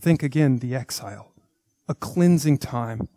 Think 0.00 0.22
again, 0.22 0.58
the 0.58 0.74
exile, 0.74 1.32
a 1.88 1.94
cleansing 1.94 2.58
time. 2.58 3.08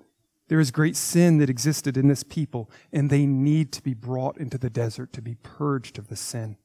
There 0.47 0.59
is 0.59 0.71
great 0.71 0.95
sin 0.95 1.37
that 1.37 1.49
existed 1.49 1.95
in 1.95 2.07
this 2.07 2.23
people, 2.23 2.69
and 2.91 3.09
they 3.09 3.25
need 3.25 3.71
to 3.73 3.83
be 3.83 3.93
brought 3.93 4.37
into 4.37 4.57
the 4.57 4.69
desert 4.69 5.13
to 5.13 5.21
be 5.21 5.35
purged 5.35 5.97
of 5.97 6.07
the 6.07 6.15
sin. 6.15 6.57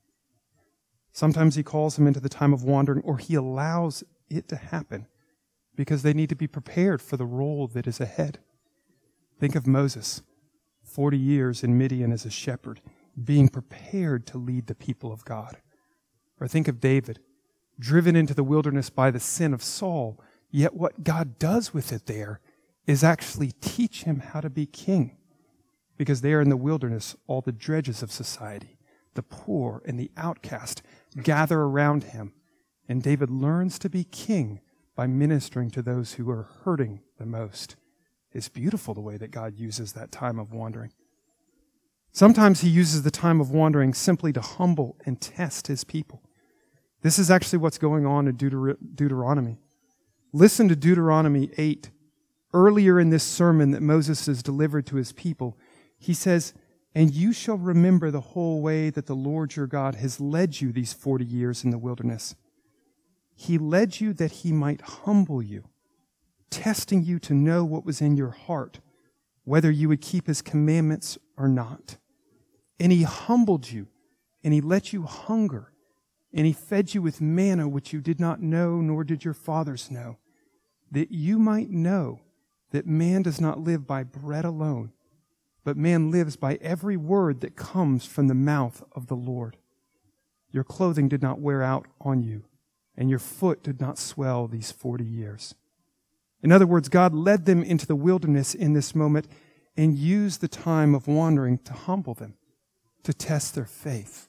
Sometimes 1.13 1.55
He 1.55 1.63
calls 1.63 1.97
them 1.97 2.07
into 2.07 2.21
the 2.21 2.29
time 2.29 2.53
of 2.53 2.65
wandering, 2.65 3.03
or 3.03 3.19
He 3.19 3.35
allows 3.35 4.03
it 4.29 4.49
to 4.49 4.57
happen 4.57 5.07
because 5.77 6.03
they 6.03 6.15
need 6.15 6.31
to 6.31 6.35
be 6.35 6.47
prepared 6.47 7.01
for 7.01 7.17
the 7.17 7.27
role 7.27 7.67
that 7.69 7.87
is 7.87 8.01
ahead. 8.01 8.39
Think 9.39 9.55
of 9.55 9.67
Moses, 9.67 10.23
40 10.83 11.19
years 11.19 11.63
in 11.63 11.77
Midian 11.77 12.11
as 12.11 12.25
a 12.25 12.31
shepherd, 12.31 12.81
being 13.23 13.49
prepared 13.49 14.27
to 14.29 14.39
lead 14.39 14.67
the 14.67 14.75
people 14.75 15.13
of 15.13 15.25
God. 15.25 15.59
Or 16.41 16.49
think 16.49 16.69
of 16.69 16.81
David, 16.81 17.21
driven 17.79 18.17
into 18.17 18.35
the 18.35 18.45
wilderness 18.45 18.91
by 18.91 19.11
the 19.11 19.21
sin 19.21 19.53
of 19.53 19.63
Saul, 19.63 20.21
yet 20.51 20.75
what 20.75 21.05
God 21.05 21.39
does 21.39 21.75
with 21.75 21.93
it 21.93 22.07
there 22.07 22.41
is 22.87 23.05
actually 23.05 23.53
teach 23.61 24.05
him 24.05 24.21
how 24.21 24.41
to 24.41 24.51
be 24.51 24.67
king. 24.67 25.17
Because 25.97 26.21
there 26.21 26.41
in 26.41 26.51
the 26.51 26.57
wilderness, 26.57 27.17
all 27.27 27.41
the 27.41 27.53
dredges 27.53 28.03
of 28.03 28.13
society, 28.13 28.79
the 29.15 29.23
poor 29.23 29.83
and 29.87 29.99
the 29.99 30.11
outcast, 30.17 30.83
gather 31.23 31.61
around 31.61 32.05
him, 32.05 32.33
and 32.89 33.03
David 33.03 33.31
learns 33.31 33.79
to 33.81 33.91
be 33.91 34.05
king 34.05 34.61
by 34.97 35.07
ministering 35.07 35.71
to 35.71 35.83
those 35.83 36.15
who 36.15 36.29
are 36.31 36.49
hurting 36.65 37.01
the 37.19 37.27
most. 37.27 37.77
It's 38.33 38.49
beautiful 38.49 38.95
the 38.95 39.01
way 39.03 39.19
that 39.19 39.31
God 39.31 39.55
uses 39.57 39.93
that 39.93 40.11
time 40.11 40.39
of 40.39 40.53
wandering. 40.53 40.93
Sometimes 42.13 42.63
he 42.63 42.71
uses 42.71 43.03
the 43.03 43.11
time 43.11 43.41
of 43.41 43.51
wandering 43.51 43.93
simply 43.93 44.33
to 44.33 44.41
humble 44.41 44.97
and 45.05 45.21
test 45.21 45.67
his 45.67 45.85
people. 45.85 46.23
This 47.03 47.19
is 47.19 47.31
actually 47.31 47.59
what's 47.59 47.77
going 47.77 48.07
on 48.07 48.27
in 48.27 48.37
Deuter- 48.37 48.79
Deuteronomy. 48.95 49.59
Listen 50.33 50.67
to 50.69 50.75
Deuteronomy 50.75 51.51
8. 51.59 51.91
Earlier 52.55 52.99
in 52.99 53.11
this 53.11 53.23
sermon 53.23 53.73
that 53.73 53.83
Moses 53.83 54.25
has 54.27 54.43
delivered 54.43 54.87
to 54.87 54.97
his 54.97 55.13
people, 55.13 55.59
he 55.99 56.15
says, 56.15 56.55
And 56.95 57.15
you 57.15 57.35
shall 57.35 57.59
remember 57.59 58.11
the 58.11 58.21
whole 58.21 58.63
way 58.63 58.89
that 58.89 59.07
the 59.07 59.15
Lord 59.15 59.57
your 59.57 59.67
God 59.67 59.97
has 59.97 60.21
led 60.21 60.63
you 60.63 60.73
these 60.73 60.95
40 60.95 61.23
years 61.25 61.65
in 61.65 61.71
the 61.71 61.79
wilderness 61.79 62.35
he 63.39 63.59
led 63.59 64.01
you 64.01 64.15
that 64.15 64.33
he 64.33 64.51
might 64.51 64.81
humble 64.81 65.43
you, 65.43 65.65
testing 66.49 67.05
you 67.05 67.19
to 67.19 67.35
know 67.35 67.67
what 67.67 67.85
was 67.85 68.01
in 68.01 68.17
your 68.17 68.31
heart, 68.31 68.81
whether 69.45 69.71
you 69.71 69.91
would 69.91 70.01
keep 70.01 70.27
his 70.27 70.41
commandments 70.41 71.19
or 71.37 71.47
not. 71.47 71.99
And 72.81 72.91
he 72.91 73.03
humbled 73.03 73.71
you, 73.71 73.89
and 74.43 74.55
he 74.55 74.63
let 74.63 74.95
you 74.95 75.03
hunger, 75.03 75.71
and 76.33 76.47
he 76.47 76.55
fed 76.55 76.95
you 76.95 77.03
with 77.03 77.21
manna 77.21 77.69
which 77.69 77.93
you 77.93 78.01
did 78.01 78.19
not 78.19 78.41
know, 78.41 78.81
nor 78.81 79.05
did 79.05 79.23
your 79.23 79.35
fathers 79.35 79.91
know, 79.91 80.17
that 80.91 81.13
you 81.13 81.39
might 81.39 81.71
know 81.71 82.21
that 82.71 82.87
man 82.87 83.21
does 83.21 83.39
not 83.41 83.61
live 83.61 83.87
by 83.87 84.03
bread 84.03 84.47
alone, 84.47 84.93
but 85.63 85.77
man 85.77 86.11
lives 86.11 86.37
by 86.37 86.55
every 86.63 86.97
word 86.97 87.43
that 87.43 87.55
comes 87.55 88.07
from 88.07 88.29
the 88.29 88.35
mouth 88.35 88.83
of 88.93 89.09
the 89.09 89.15
Lord. 89.15 89.59
Your 90.51 90.65
clothing 90.65 91.07
did 91.07 91.21
not 91.21 91.39
wear 91.39 91.63
out 91.63 91.87
on 92.01 92.23
you 92.23 92.45
and 92.97 93.11
your 93.11 93.19
foot 93.19 93.63
did 93.63 93.81
not 93.81 93.99
swell 93.99 94.47
these 94.47 94.73
40 94.73 95.05
years. 95.05 95.55
In 96.43 96.53
other 96.53 96.67
words, 96.67 96.89
God 96.89 97.15
led 97.15 97.45
them 97.45 97.63
into 97.63 97.87
the 97.87 97.97
wilderness 97.97 98.55
in 98.55 98.73
this 98.73 98.95
moment 98.95 99.27
and 99.77 99.97
used 99.97 100.41
the 100.41 100.49
time 100.49 100.95
of 100.95 101.09
wandering 101.09 101.59
to 101.59 101.73
humble 101.73 102.15
them, 102.15 102.35
to 103.03 103.13
test 103.13 103.55
their 103.55 103.65
faith, 103.65 104.29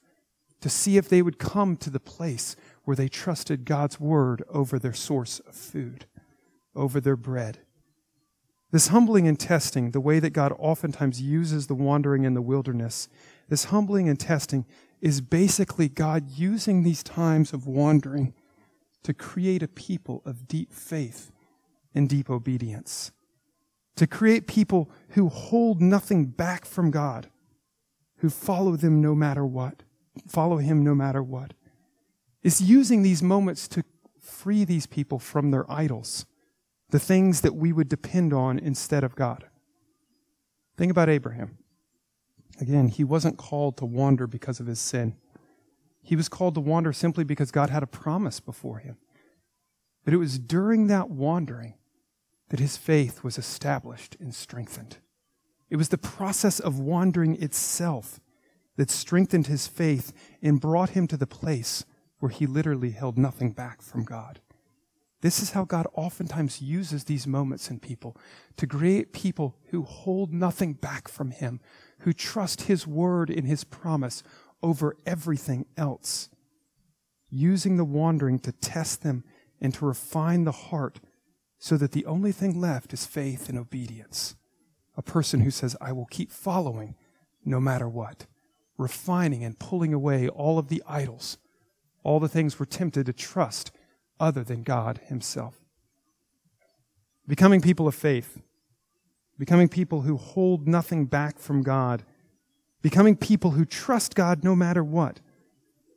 to 0.62 0.70
see 0.70 0.98
if 0.98 1.08
they 1.08 1.22
would 1.22 1.40
come 1.40 1.78
to 1.78 1.90
the 1.90 2.00
place 2.00 2.56
where 2.84 2.96
they 2.96 3.08
trusted 3.08 3.66
God's 3.66 4.00
word 4.00 4.44
over 4.50 4.80
their 4.80 4.94
source 4.94 5.40
of 5.40 5.56
food, 5.56 6.06
over 6.76 7.00
their 7.00 7.16
bread. 7.16 7.60
This 8.72 8.90
humbling 8.90 9.28
and 9.28 9.40
testing, 9.40 9.92
the 9.92 10.02
way 10.02 10.20
that 10.20 10.32
God 10.32 10.54
oftentimes 10.60 11.22
uses 11.22 11.68
the 11.68 11.76
wandering 11.76 12.26
in 12.26 12.34
the 12.34 12.42
wilderness, 12.42 13.08
this 13.48 13.66
humbling 13.66 14.10
and 14.10 14.20
testing 14.20 14.66
is 15.00 15.22
basically 15.22 15.88
God 15.88 16.30
using 16.32 16.84
these 16.84 17.04
times 17.04 17.54
of 17.54 17.68
wandering 17.68 18.34
to 19.08 19.14
create 19.14 19.64
a 19.64 19.70
people 19.70 20.22
of 20.26 20.50
deep 20.50 20.74
faith 20.74 21.32
and 21.96 22.10
deep 22.10 22.30
obedience, 22.30 23.14
to 23.96 24.06
create 24.06 24.48
people 24.48 24.92
who 25.12 25.30
hold 25.30 25.82
nothing 25.82 26.26
back 26.26 26.66
from 26.66 26.92
God, 26.92 27.30
who 28.18 28.30
follow 28.30 28.76
them 28.76 29.00
no 29.00 29.16
matter 29.16 29.46
what, 29.46 29.84
follow 30.28 30.58
Him 30.58 30.84
no 30.84 30.94
matter 30.94 31.24
what. 31.24 31.54
Is 32.44 32.60
using 32.60 33.02
these 33.02 33.24
moments 33.24 33.70
to 33.70 33.86
free 34.20 34.66
these 34.66 34.88
people 34.88 35.20
from 35.20 35.52
their 35.52 35.72
idols, 35.72 36.26
the 36.90 37.00
things 37.00 37.40
that 37.40 37.56
we 37.56 37.72
would 37.72 37.88
depend 37.88 38.34
on 38.34 38.60
instead 38.60 39.06
of 39.06 39.16
God. 39.16 39.46
Think 40.76 40.92
about 40.92 41.08
Abraham. 41.08 41.58
Again, 42.60 42.90
he 42.90 43.06
wasn't 43.06 43.38
called 43.38 43.78
to 43.78 43.86
wander 43.86 44.28
because 44.28 44.60
of 44.60 44.68
his 44.68 44.82
sin. 44.82 45.16
He 46.08 46.16
was 46.16 46.30
called 46.30 46.56
to 46.56 46.62
wander 46.62 46.94
simply 46.94 47.26
because 47.26 47.52
God 47.52 47.70
had 47.70 47.84
a 47.84 47.88
promise 47.88 48.40
before 48.40 48.78
him. 48.80 48.96
But 50.06 50.14
it 50.14 50.18
was 50.18 50.40
during 50.40 50.88
that 50.88 51.10
wandering 51.10 51.74
that 52.48 52.62
his 52.62 52.78
faith 52.78 53.26
was 53.26 53.38
established 53.38 54.16
and 54.18 54.34
strengthened. 54.34 55.00
It 55.70 55.76
was 55.76 55.90
the 55.90 55.98
process 55.98 56.62
of 56.62 56.80
wandering 56.80 57.36
itself 57.44 58.22
that 58.78 58.90
strengthened 58.90 59.48
his 59.48 59.68
faith 59.68 60.14
and 60.42 60.62
brought 60.62 60.92
him 60.92 61.08
to 61.08 61.18
the 61.18 61.28
place 61.28 61.84
where 62.20 62.32
he 62.32 62.46
literally 62.46 62.92
held 62.92 63.18
nothing 63.18 63.52
back 63.52 63.82
from 63.82 64.06
God. 64.06 64.40
This 65.20 65.42
is 65.42 65.52
how 65.52 65.66
God 65.66 65.88
oftentimes 65.94 66.62
uses 66.62 67.04
these 67.04 67.28
moments 67.28 67.70
in 67.70 67.82
people 67.82 68.16
to 68.56 68.66
create 68.66 69.12
people 69.12 69.58
who 69.72 69.84
hold 69.84 70.34
nothing 70.34 70.72
back 70.72 71.10
from 71.10 71.32
him, 71.32 71.60
who 72.00 72.14
trust 72.14 72.62
his 72.62 72.88
word 72.88 73.30
and 73.30 73.46
his 73.46 73.66
promise 73.66 74.24
over 74.62 74.96
everything 75.06 75.66
else, 75.78 76.30
using 77.30 77.78
the 77.78 77.86
wandering 77.86 78.40
to 78.40 78.52
test 78.52 79.04
them 79.04 79.24
and 79.62 79.74
to 79.74 79.86
refine 79.86 80.44
the 80.44 80.52
heart 80.52 81.00
so 81.60 81.78
that 81.78 81.92
the 81.92 82.06
only 82.06 82.32
thing 82.32 82.60
left 82.60 82.94
is 82.94 83.06
faith 83.06 83.50
and 83.50 83.58
obedience. 83.58 84.36
A 84.96 85.02
person 85.02 85.42
who 85.42 85.52
says, 85.52 85.76
I 85.82 85.92
will 85.92 86.06
keep 86.06 86.32
following 86.32 86.96
no 87.44 87.60
matter 87.60 87.88
what, 87.88 88.26
refining 88.78 89.44
and 89.44 89.58
pulling 89.58 89.94
away 89.94 90.28
all 90.28 90.60
of 90.60 90.70
the 90.70 90.84
idols 90.88 91.38
all 92.08 92.22
the 92.22 92.30
things 92.30 92.58
we're 92.58 92.66
tempted 92.66 93.06
to 93.06 93.12
trust 93.12 93.70
other 94.18 94.42
than 94.42 94.64
God 94.64 95.02
Himself. 95.08 95.60
Becoming 97.28 97.60
people 97.60 97.86
of 97.86 97.96
faith, 97.96 98.42
becoming 99.38 99.68
people 99.68 100.02
who 100.02 100.16
hold 100.16 100.70
nothing 100.70 101.06
back 101.06 101.38
from 101.38 101.64
God, 101.64 102.06
becoming 102.88 103.18
people 103.18 103.52
who 103.52 103.66
trust 103.66 104.16
God 104.16 104.46
no 104.46 104.56
matter 104.56 104.82
what. 104.82 105.20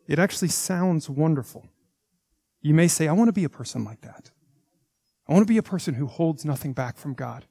It 0.08 0.18
actually 0.18 0.48
sounds 0.48 1.08
wonderful. 1.08 1.68
You 2.62 2.74
may 2.74 2.88
say, 2.88 3.06
I 3.06 3.12
want 3.12 3.28
to 3.28 3.32
be 3.32 3.44
a 3.44 3.48
person 3.48 3.84
like 3.84 4.00
that. 4.00 4.32
I 5.28 5.32
want 5.32 5.46
to 5.46 5.52
be 5.52 5.56
a 5.56 5.62
person 5.62 5.94
who 5.94 6.08
holds 6.08 6.44
nothing 6.44 6.72
back 6.72 6.96
from 6.96 7.14
God, 7.14 7.46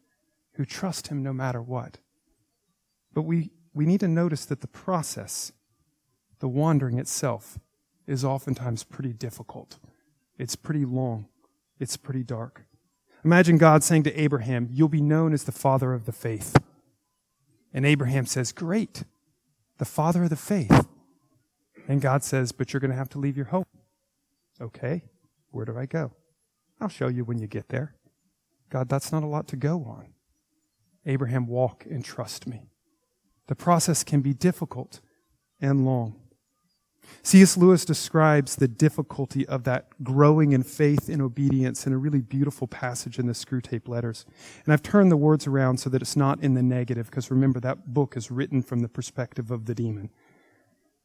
who 0.56 0.66
trusts 0.66 1.08
Him 1.08 1.24
no 1.24 1.32
matter 1.32 1.62
what. 1.62 2.00
But 3.14 3.22
we, 3.22 3.52
we 3.74 3.86
need 3.86 4.02
to 4.02 4.10
notice 4.10 4.44
that 4.44 4.60
the 4.60 4.68
process, 4.68 5.54
the 6.40 6.50
wandering 6.50 7.00
itself, 7.00 7.58
is 8.08 8.26
oftentimes 8.26 8.84
pretty 8.84 9.14
difficult. 9.14 9.80
It's 10.38 10.58
pretty 10.58 10.84
long. 10.84 11.30
It's 11.80 11.96
pretty 11.96 12.26
dark. 12.26 12.66
Imagine 13.24 13.58
God 13.58 13.86
saying 13.86 14.04
to 14.04 14.22
Abraham, 14.22 14.68
You'll 14.70 14.90
be 14.90 15.02
known 15.02 15.32
as 15.32 15.46
the 15.46 15.54
father 15.54 15.94
of 15.94 16.06
the 16.06 16.12
faith. 16.12 16.58
And 17.74 17.86
Abraham 17.86 18.26
says, 18.26 18.52
Great, 18.52 19.06
the 19.80 19.86
father 19.86 20.24
of 20.24 20.30
the 20.30 20.36
faith. 20.36 20.86
And 21.88 22.02
God 22.02 22.24
says, 22.24 22.52
But 22.52 22.72
you're 22.72 22.80
going 22.80 22.92
to 22.92 22.98
have 22.98 23.10
to 23.10 23.20
leave 23.20 23.36
your 23.36 23.48
home. 23.48 23.66
Okay, 24.62 25.04
where 25.50 25.66
do 25.66 25.78
I 25.78 25.88
go? 25.88 26.12
I'll 26.80 26.90
show 26.90 27.08
you 27.08 27.24
when 27.24 27.40
you 27.40 27.48
get 27.48 27.70
there. 27.70 27.96
God, 28.70 28.88
that's 28.88 29.12
not 29.12 29.24
a 29.24 29.28
lot 29.28 29.48
to 29.48 29.56
go 29.56 29.84
on. 29.86 30.14
Abraham, 31.06 31.48
walk 31.48 31.86
and 31.90 32.06
trust 32.06 32.46
me. 32.46 32.70
The 33.48 33.56
process 33.56 34.04
can 34.04 34.22
be 34.22 34.34
difficult 34.34 35.00
and 35.60 35.86
long. 35.86 36.20
C.S. 37.24 37.58
Lewis 37.58 37.86
describes 37.86 38.56
the 38.56 38.68
difficulty 38.68 39.48
of 39.48 39.64
that 39.66 39.88
growing 40.04 40.52
in 40.52 40.64
faith 40.64 41.10
and 41.10 41.22
obedience 41.22 41.86
in 41.86 41.94
a 41.94 41.98
really 41.98 42.22
beautiful 42.22 42.68
passage 42.68 43.20
in 43.20 43.28
the 43.28 43.34
Screwtape 43.34 43.88
Letters. 43.88 44.26
And 44.66 44.74
I've 44.74 44.84
turned 44.84 45.12
the 45.12 45.18
words 45.18 45.48
around 45.48 45.80
so 45.80 45.90
that 45.90 46.02
it's 46.02 46.16
not 46.16 46.42
in 46.42 46.54
the 46.54 46.64
negative, 46.64 47.08
because 47.08 47.30
remember, 47.30 47.60
that 47.60 47.94
book 47.94 48.16
is 48.16 48.32
written 48.32 48.62
from 48.62 48.80
the 48.80 48.90
perspective 48.90 49.52
of 49.52 49.66
the 49.66 49.76
demon. 49.76 50.10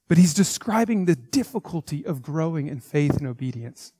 But 0.08 0.18
he's 0.18 0.34
describing 0.34 1.04
the 1.04 1.16
difficulty 1.16 2.04
of 2.04 2.22
growing 2.22 2.68
in 2.68 2.80
faith 2.80 3.16
and 3.16 3.26
obedience. 3.26 3.92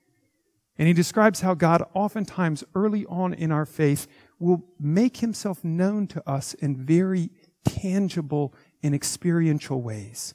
And 0.78 0.88
he 0.88 0.94
describes 0.94 1.40
how 1.40 1.54
God 1.54 1.84
oftentimes 1.94 2.64
early 2.74 3.06
on 3.06 3.32
in 3.32 3.52
our 3.52 3.64
faith 3.64 4.06
will 4.38 4.64
make 4.78 5.18
himself 5.18 5.62
known 5.64 6.06
to 6.08 6.28
us 6.28 6.54
in 6.54 6.76
very 6.76 7.30
tangible 7.64 8.52
and 8.82 8.94
experiential 8.94 9.80
ways. 9.80 10.34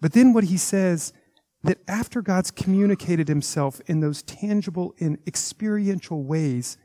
But 0.00 0.12
then 0.12 0.32
what 0.32 0.44
he 0.44 0.56
says 0.56 1.12
that 1.62 1.78
after 1.88 2.20
God's 2.20 2.50
communicated 2.50 3.26
himself 3.28 3.80
in 3.86 4.00
those 4.00 4.22
tangible 4.22 4.94
and 5.00 5.18
experiential 5.26 6.22
ways, 6.22 6.76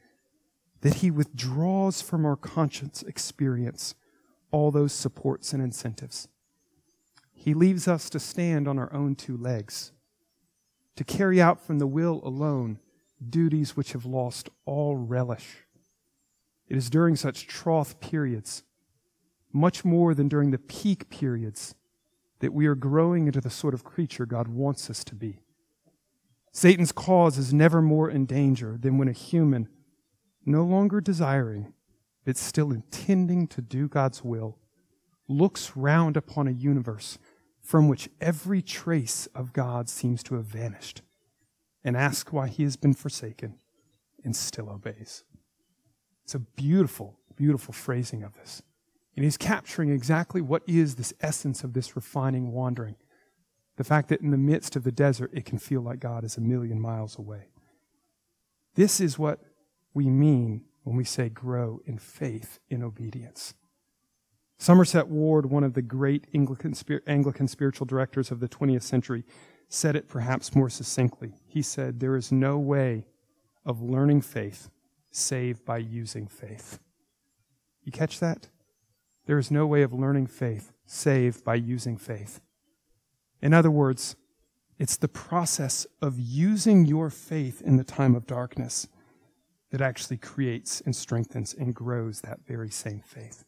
that 0.81 0.95
he 0.95 1.11
withdraws 1.11 2.01
from 2.01 2.25
our 2.25 2.37
conscience 2.37 3.03
experience 3.03 3.95
all 4.51 4.71
those 4.71 4.93
supports 4.93 5.53
and 5.53 5.61
incentives. 5.61 6.27
He 7.33 7.53
leaves 7.53 7.87
us 7.87 8.09
to 8.09 8.19
stand 8.19 8.67
on 8.67 8.79
our 8.79 8.91
own 8.93 9.15
two 9.15 9.37
legs, 9.37 9.91
to 10.95 11.03
carry 11.03 11.41
out 11.41 11.61
from 11.61 11.79
the 11.79 11.87
will 11.87 12.21
alone 12.23 12.79
duties 13.29 13.75
which 13.75 13.91
have 13.91 14.05
lost 14.05 14.49
all 14.65 14.95
relish. 14.95 15.65
It 16.67 16.77
is 16.77 16.89
during 16.89 17.15
such 17.15 17.47
trough 17.47 17.99
periods, 17.99 18.63
much 19.51 19.83
more 19.83 20.13
than 20.13 20.27
during 20.27 20.51
the 20.51 20.57
peak 20.57 21.09
periods, 21.09 21.75
that 22.39 22.53
we 22.53 22.65
are 22.67 22.75
growing 22.75 23.27
into 23.27 23.41
the 23.41 23.49
sort 23.49 23.73
of 23.73 23.83
creature 23.83 24.25
God 24.25 24.47
wants 24.47 24.89
us 24.89 25.03
to 25.05 25.15
be. 25.15 25.41
Satan's 26.51 26.91
cause 26.91 27.37
is 27.37 27.53
never 27.53 27.81
more 27.81 28.09
in 28.09 28.25
danger 28.25 28.77
than 28.79 28.97
when 28.97 29.07
a 29.07 29.13
human, 29.13 29.69
no 30.45 30.63
longer 30.63 30.99
desiring, 30.99 31.73
but 32.25 32.37
still 32.37 32.71
intending 32.71 33.47
to 33.47 33.61
do 33.61 33.87
God's 33.87 34.23
will, 34.23 34.57
looks 35.27 35.75
round 35.75 36.17
upon 36.17 36.47
a 36.47 36.51
universe 36.51 37.19
from 37.61 37.87
which 37.87 38.09
every 38.19 38.61
trace 38.61 39.27
of 39.35 39.53
God 39.53 39.89
seems 39.89 40.23
to 40.23 40.35
have 40.35 40.45
vanished, 40.45 41.01
and 41.83 41.95
asks 41.95 42.33
why 42.33 42.47
he 42.47 42.63
has 42.63 42.75
been 42.75 42.93
forsaken 42.93 43.59
and 44.23 44.35
still 44.35 44.69
obeys. 44.69 45.23
It's 46.23 46.35
a 46.35 46.39
beautiful, 46.39 47.19
beautiful 47.35 47.73
phrasing 47.73 48.23
of 48.23 48.33
this. 48.33 48.63
And 49.15 49.23
he's 49.25 49.37
capturing 49.37 49.89
exactly 49.89 50.41
what 50.41 50.63
is 50.67 50.95
this 50.95 51.13
essence 51.19 51.63
of 51.63 51.73
this 51.73 51.95
refining 51.95 52.51
wandering. 52.51 52.95
The 53.77 53.83
fact 53.83 54.09
that 54.09 54.21
in 54.21 54.31
the 54.31 54.37
midst 54.37 54.75
of 54.75 54.83
the 54.83 54.91
desert, 54.91 55.31
it 55.33 55.45
can 55.45 55.57
feel 55.57 55.81
like 55.81 55.99
God 55.99 56.23
is 56.23 56.37
a 56.37 56.41
million 56.41 56.79
miles 56.79 57.17
away. 57.17 57.49
This 58.75 58.99
is 58.99 59.19
what 59.19 59.39
we 59.93 60.09
mean 60.09 60.63
when 60.83 60.95
we 60.95 61.03
say 61.03 61.29
grow 61.29 61.81
in 61.85 61.97
faith, 61.97 62.59
in 62.69 62.83
obedience. 62.83 63.53
Somerset 64.57 65.07
Ward, 65.07 65.45
one 65.45 65.63
of 65.63 65.73
the 65.73 65.81
great 65.81 66.27
Anglican, 66.33 66.73
Anglican 67.07 67.47
spiritual 67.47 67.85
directors 67.85 68.31
of 68.31 68.41
the 68.41 68.49
20th 68.49 68.83
century, 68.83 69.23
said 69.69 69.95
it 69.95 70.09
perhaps 70.09 70.55
more 70.55 70.69
succinctly. 70.69 71.33
He 71.47 71.61
said, 71.61 71.99
There 71.99 72.15
is 72.15 72.31
no 72.31 72.57
way 72.57 73.05
of 73.65 73.81
learning 73.81 74.21
faith 74.21 74.69
save 75.11 75.63
by 75.63 75.77
using 75.77 76.27
faith. 76.27 76.79
You 77.83 77.91
catch 77.91 78.19
that? 78.19 78.49
There 79.29 79.37
is 79.37 79.51
no 79.51 79.67
way 79.67 79.83
of 79.83 79.93
learning 79.93 80.25
faith 80.25 80.71
save 80.87 81.43
by 81.43 81.53
using 81.53 81.97
faith. 81.97 82.41
In 83.43 83.53
other 83.53 83.69
words, 83.69 84.15
it's 84.79 84.97
the 84.97 85.07
process 85.07 85.85
of 86.01 86.19
using 86.19 86.87
your 86.87 87.11
faith 87.11 87.61
in 87.61 87.77
the 87.77 87.83
time 87.83 88.15
of 88.15 88.25
darkness 88.25 88.87
that 89.69 89.81
actually 89.81 90.17
creates 90.17 90.81
and 90.81 90.95
strengthens 90.95 91.53
and 91.53 91.75
grows 91.75 92.21
that 92.21 92.39
very 92.47 92.71
same 92.71 93.03
faith. 93.05 93.45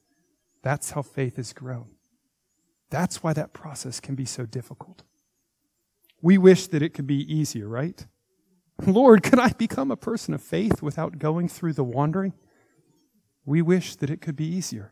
That's 0.61 0.91
how 0.91 1.01
faith 1.01 1.39
is 1.39 1.51
grown. 1.51 1.89
That's 2.91 3.23
why 3.23 3.33
that 3.33 3.51
process 3.51 3.99
can 3.99 4.13
be 4.13 4.25
so 4.25 4.45
difficult. 4.45 5.01
We 6.21 6.37
wish 6.37 6.67
that 6.67 6.83
it 6.83 6.93
could 6.93 7.07
be 7.07 7.23
easier, 7.23 7.67
right? 7.67 8.05
Lord, 8.85 9.23
could 9.23 9.39
I 9.39 9.49
become 9.53 9.89
a 9.89 9.97
person 9.97 10.35
of 10.35 10.43
faith 10.43 10.83
without 10.83 11.17
going 11.17 11.49
through 11.49 11.73
the 11.73 11.83
wandering? 11.83 12.33
We 13.47 13.63
wish 13.63 13.95
that 13.95 14.11
it 14.11 14.21
could 14.21 14.35
be 14.35 14.45
easier. 14.45 14.91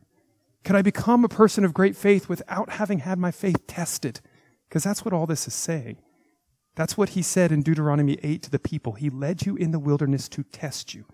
Could 0.64 0.76
I 0.76 0.82
become 0.82 1.24
a 1.24 1.30
person 1.30 1.64
of 1.64 1.74
great 1.74 1.96
faith 1.96 2.30
without 2.30 2.72
having 2.72 3.00
had 3.00 3.18
my 3.18 3.32
faith 3.32 3.66
tested? 3.68 4.22
Because 4.68 4.84
that's 4.84 5.04
what 5.04 5.14
all 5.14 5.26
this 5.26 5.48
is 5.48 5.54
saying. 5.54 5.98
That's 6.76 6.98
what 6.98 7.10
he 7.10 7.22
said 7.22 7.52
in 7.52 7.62
Deuteronomy 7.62 8.18
8 8.24 8.44
to 8.44 8.52
the 8.52 8.60
people. 8.60 8.94
He 8.94 9.10
led 9.10 9.46
you 9.46 9.56
in 9.56 9.72
the 9.72 9.80
wilderness 9.80 10.30
to 10.30 10.44
test 10.44 10.94
you, 10.94 11.06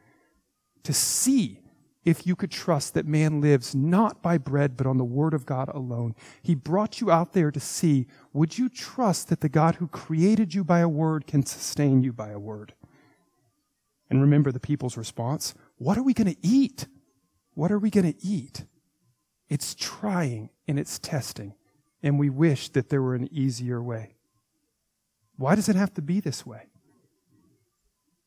to 0.84 0.93
see 0.93 1.62
if 2.03 2.27
you 2.27 2.36
could 2.36 2.51
trust 2.51 2.93
that 2.93 3.08
man 3.08 3.41
lives 3.41 3.73
not 3.73 4.21
by 4.21 4.38
bread, 4.38 4.77
but 4.77 4.86
on 4.86 4.97
the 4.97 5.03
word 5.03 5.34
of 5.34 5.45
God 5.45 5.69
alone. 5.69 6.13
He 6.43 6.53
brought 6.53 7.01
you 7.01 7.10
out 7.10 7.34
there 7.34 7.49
to 7.49 7.60
see, 7.60 8.05
would 8.31 8.60
you 8.60 8.69
trust 8.69 9.29
that 9.29 9.41
the 9.41 9.49
God 9.49 9.75
who 9.75 9.88
created 9.88 10.53
you 10.53 10.63
by 10.63 10.79
a 10.79 10.89
word 10.89 11.25
can 11.25 11.43
sustain 11.43 12.03
you 12.03 12.13
by 12.13 12.29
a 12.29 12.39
word? 12.39 12.75
And 14.08 14.21
remember 14.21 14.51
the 14.51 14.60
people's 14.60 14.97
response. 14.97 15.55
What 15.77 15.97
are 15.97 16.03
we 16.03 16.13
going 16.13 16.31
to 16.31 16.47
eat? 16.47 16.86
What 17.55 17.71
are 17.71 17.79
we 17.79 17.89
going 17.89 18.13
to 18.13 18.23
eat? 18.23 18.65
It's 19.49 19.75
trying 19.75 20.49
and 20.67 20.79
it's 20.79 20.99
testing. 20.99 21.53
And 22.01 22.19
we 22.19 22.29
wish 22.29 22.69
that 22.69 22.89
there 22.89 23.01
were 23.01 23.15
an 23.15 23.29
easier 23.31 23.81
way. 23.81 24.15
Why 25.38 25.55
does 25.55 25.69
it 25.69 25.75
have 25.75 25.93
to 25.95 26.01
be 26.01 26.19
this 26.19 26.45
way? 26.45 26.67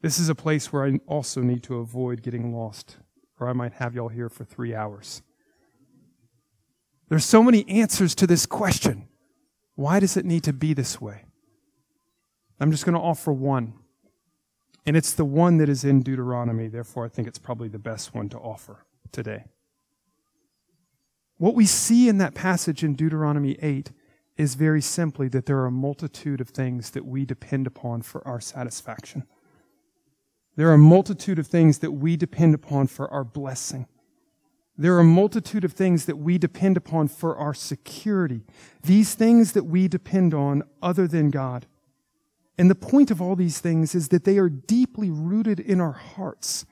This 0.01 0.19
is 0.19 0.29
a 0.29 0.35
place 0.35 0.73
where 0.73 0.85
I 0.85 1.01
also 1.07 1.41
need 1.41 1.63
to 1.65 1.79
avoid 1.79 2.23
getting 2.23 2.55
lost 2.55 2.99
or 3.41 3.49
I 3.49 3.53
might 3.53 3.75
have 3.75 3.95
y'all 3.95 4.09
here 4.09 4.29
for 4.29 4.45
three 4.45 4.75
hours. 4.75 5.23
There's 7.09 7.25
so 7.25 7.43
many 7.43 7.69
answers 7.69 8.15
to 8.17 8.27
this 8.27 8.47
question. 8.47 9.09
Why 9.75 10.01
does 10.01 10.17
it 10.17 10.25
need 10.25 10.45
to 10.45 10.53
be 10.53 10.75
this 10.75 11.01
way? 11.01 11.25
I'm 12.61 12.71
just 12.71 12.85
going 12.85 12.95
to 12.95 13.01
offer 13.01 13.33
one. 13.33 13.75
And 14.85 14.97
it's 14.97 15.13
the 15.13 15.25
one 15.25 15.59
that 15.59 15.69
is 15.69 15.85
in 15.85 16.03
Deuteronomy, 16.03 16.69
therefore, 16.69 17.05
I 17.05 17.09
think 17.09 17.29
it's 17.29 17.39
probably 17.39 17.69
the 17.69 17.79
best 17.79 18.15
one 18.15 18.29
to 18.31 18.39
offer 18.39 18.85
today. 19.13 19.45
What 21.39 21.55
we 21.55 21.67
see 21.67 22.09
in 22.09 22.19
that 22.19 22.35
passage 22.35 22.85
in 22.85 22.95
Deuteronomy 22.95 23.57
8 23.63 23.93
is 24.37 24.57
very 24.57 24.81
simply 24.81 25.29
that 25.29 25.47
there 25.47 25.59
are 25.59 25.67
a 25.67 25.73
multitude 25.73 26.41
of 26.41 26.51
things 26.51 26.91
that 26.91 27.07
we 27.07 27.25
depend 27.25 27.67
upon 27.67 28.03
for 28.03 28.27
our 28.27 28.41
satisfaction. 28.41 29.25
There 30.57 30.69
are 30.69 30.75
a 30.75 30.79
multitude 30.79 31.39
of 31.39 31.47
things 31.47 31.79
that 31.79 31.93
we 31.93 32.17
depend 32.17 32.55
upon 32.55 32.89
for 32.89 33.09
our 33.13 33.23
blessing. 33.23 33.87
There 34.77 34.95
are 34.97 35.01
a 35.01 35.05
multitude 35.05 35.65
of 35.65 35.73
things 35.73 36.07
that 36.07 36.19
we 36.19 36.39
depend 36.39 36.77
upon 36.77 37.09
for 37.09 37.37
our 37.37 37.55
security. 37.55 38.43
These 38.83 39.15
things 39.15 39.53
that 39.53 39.65
we 39.65 39.87
depend 39.87 40.35
on 40.35 40.63
other 40.83 41.07
than 41.07 41.31
God. 41.31 41.67
And 42.57 42.69
the 42.69 42.77
point 42.77 43.13
of 43.13 43.23
all 43.23 43.37
these 43.37 43.61
things 43.61 43.95
is 43.95 44.09
that 44.09 44.25
they 44.25 44.39
are 44.39 44.49
deeply 44.49 45.11
rooted 45.11 45.61
in 45.61 45.81
our 45.81 45.93
hearts 45.93 46.67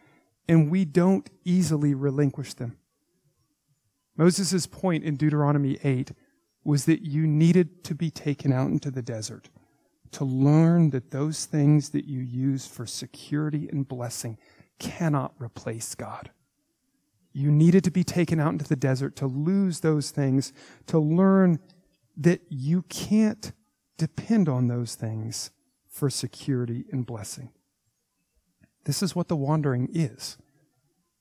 and 0.49 0.71
we 0.71 0.85
don't 0.85 1.31
easily 1.45 1.95
relinquish 1.95 2.55
them. 2.55 2.77
Moses' 4.17 4.67
point 4.67 5.05
in 5.05 5.17
Deuteronomy 5.17 5.79
8 5.83 6.13
was 6.65 6.85
that 6.87 7.03
you 7.03 7.27
needed 7.27 7.85
to 7.85 7.95
be 7.95 8.11
taken 8.11 8.53
out 8.53 8.69
into 8.69 8.91
the 8.91 9.03
desert 9.03 9.51
to 10.13 10.25
learn 10.25 10.91
that 10.91 11.11
those 11.11 11.45
things 11.45 11.91
that 11.91 12.07
you 12.07 12.21
use 12.21 12.67
for 12.67 12.87
security 12.87 13.69
and 13.71 13.87
blessing 13.87 14.39
cannot 14.79 15.35
replace 15.39 15.95
God. 15.95 16.31
You 17.33 17.51
needed 17.51 17.85
to 17.85 17.91
be 17.91 18.05
taken 18.05 18.41
out 18.41 18.53
into 18.53 18.67
the 18.67 18.77
desert 18.77 19.15
to 19.17 19.27
lose 19.27 19.81
those 19.81 20.11
things, 20.11 20.53
to 20.87 20.99
learn 20.99 21.59
that 22.17 22.41
you 22.49 22.83
can't 22.83 23.53
depend 23.99 24.49
on 24.49 24.69
those 24.69 24.95
things 24.95 25.51
for 25.87 26.09
security 26.09 26.87
and 26.91 27.05
blessing. 27.05 27.51
This 28.85 29.03
is 29.03 29.15
what 29.15 29.29
the 29.29 29.37
wandering 29.37 29.89
is. 29.93 30.39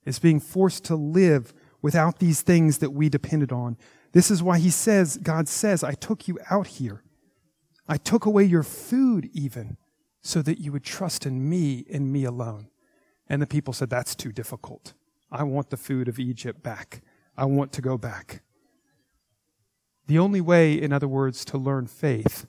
It's 0.06 0.20
being 0.20 0.40
forced 0.40 0.86
to 0.86 0.96
live 0.96 1.54
without 1.86 2.18
these 2.18 2.42
things 2.42 2.80
that 2.80 2.94
we 2.94 3.10
depended 3.10 3.52
on. 3.52 3.78
This 4.12 4.32
is 4.32 4.42
why 4.42 4.58
he 4.58 4.72
says, 4.72 5.18
God 5.18 5.48
says, 5.48 5.84
I 5.84 5.92
took 5.92 6.28
you 6.28 6.40
out 6.50 6.66
here. 6.66 7.04
I 7.88 7.98
took 7.98 8.26
away 8.26 8.44
your 8.44 8.64
food 8.64 9.30
even 9.34 9.78
so 10.24 10.42
that 10.42 10.60
you 10.60 10.72
would 10.72 10.84
trust 10.84 11.28
in 11.28 11.48
me 11.48 11.86
and 11.94 12.12
me 12.12 12.24
alone. 12.24 12.70
And 13.30 13.40
the 13.40 13.46
people 13.46 13.72
said, 13.72 13.92
That's 13.92 14.16
too 14.16 14.32
difficult. 14.32 14.94
I 15.32 15.44
want 15.44 15.70
the 15.70 15.78
food 15.78 16.08
of 16.08 16.18
Egypt 16.18 16.64
back. 16.64 17.02
I 17.38 17.46
want 17.46 17.72
to 17.74 17.84
go 17.84 18.00
back. 18.00 18.42
The 20.08 20.18
only 20.18 20.42
way, 20.42 20.74
in 20.74 20.92
other 20.92 21.08
words, 21.08 21.46
to 21.46 21.58
learn 21.60 21.86
faith 21.86 22.48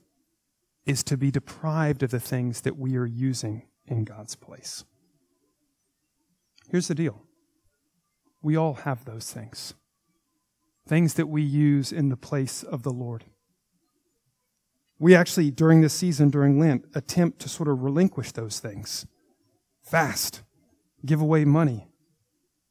is 0.87 1.03
to 1.03 1.19
be 1.19 1.31
deprived 1.31 2.03
of 2.03 2.11
the 2.11 2.21
things 2.21 2.63
that 2.63 2.79
we 2.79 2.97
are 2.97 3.05
using 3.05 3.65
in 3.85 4.05
God's 4.05 4.35
place. 4.35 4.87
Here's 6.71 6.89
the 6.89 6.95
deal 6.95 7.26
we 8.47 8.55
all 8.55 8.75
have 8.75 9.05
those 9.05 9.33
things, 9.33 9.75
things 10.87 11.15
that 11.15 11.27
we 11.27 11.43
use 11.43 11.91
in 11.91 12.11
the 12.11 12.17
place 12.17 12.63
of 12.63 12.85
the 12.85 12.93
Lord. 12.93 13.25
We 15.01 15.17
actually, 15.17 15.51
during 15.51 15.81
this 15.81 15.95
season, 15.95 16.31
during 16.31 16.57
Lent, 16.61 16.85
attempt 16.95 17.41
to 17.41 17.49
sort 17.49 17.69
of 17.69 17.83
relinquish 17.83 18.31
those 18.31 18.61
things. 18.61 19.05
Fast, 19.83 20.43
give 21.05 21.21
away 21.21 21.45
money, 21.45 21.89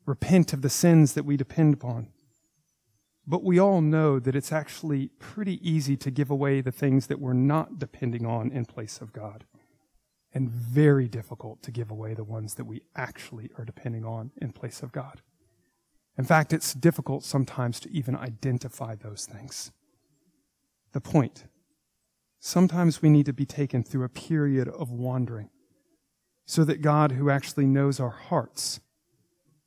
repent 0.06 0.54
of 0.54 0.62
the 0.62 0.70
sins 0.70 1.14
that 1.14 1.26
we 1.26 1.36
depend 1.36 1.74
upon. 1.74 2.08
But 3.28 3.44
we 3.44 3.60
all 3.60 3.82
know 3.82 4.18
that 4.18 4.34
it's 4.34 4.54
actually 4.54 5.10
pretty 5.20 5.60
easy 5.70 5.98
to 5.98 6.10
give 6.10 6.30
away 6.30 6.62
the 6.62 6.72
things 6.72 7.08
that 7.08 7.20
we're 7.20 7.34
not 7.34 7.80
depending 7.80 8.26
on 8.26 8.50
in 8.50 8.64
place 8.64 9.02
of 9.02 9.12
God, 9.12 9.44
and 10.34 10.50
very 10.50 11.10
difficult 11.10 11.62
to 11.64 11.72
give 11.72 11.92
away 11.92 12.14
the 12.14 12.24
ones 12.24 12.54
that 12.54 12.66
we 12.66 12.84
actually 12.96 13.50
are 13.58 13.66
depending 13.66 14.06
on 14.06 14.32
in 14.38 14.54
place 14.54 14.82
of 14.82 14.94
God. 14.94 15.22
In 16.18 16.24
fact, 16.24 16.54
it's 16.54 16.74
difficult 16.74 17.24
sometimes 17.24 17.80
to 17.82 17.92
even 17.92 18.16
identify 18.16 18.96
those 18.96 19.26
things. 19.26 19.72
The 20.94 21.02
point 21.02 21.46
sometimes 22.40 23.02
we 23.02 23.10
need 23.10 23.26
to 23.26 23.34
be 23.34 23.46
taken 23.46 23.84
through 23.84 24.04
a 24.04 24.10
period 24.10 24.68
of 24.68 24.92
wandering 24.92 25.50
so 26.46 26.64
that 26.64 26.82
God, 26.82 27.14
who 27.14 27.30
actually 27.30 27.66
knows 27.66 28.00
our 28.00 28.12
hearts, 28.12 28.80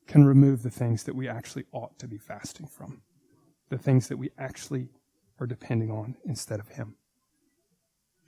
can 0.07 0.25
remove 0.25 0.63
the 0.63 0.69
things 0.69 1.03
that 1.03 1.15
we 1.15 1.27
actually 1.27 1.65
ought 1.71 1.99
to 1.99 2.07
be 2.07 2.17
fasting 2.17 2.65
from, 2.67 3.01
the 3.69 3.77
things 3.77 4.07
that 4.07 4.17
we 4.17 4.31
actually 4.37 4.89
are 5.39 5.45
depending 5.45 5.91
on 5.91 6.15
instead 6.25 6.59
of 6.59 6.69
Him. 6.69 6.95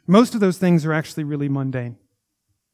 Most 0.05 0.35
of 0.35 0.41
those 0.41 0.57
things 0.57 0.85
are 0.85 0.93
actually 0.93 1.23
really 1.23 1.49
mundane. 1.49 1.97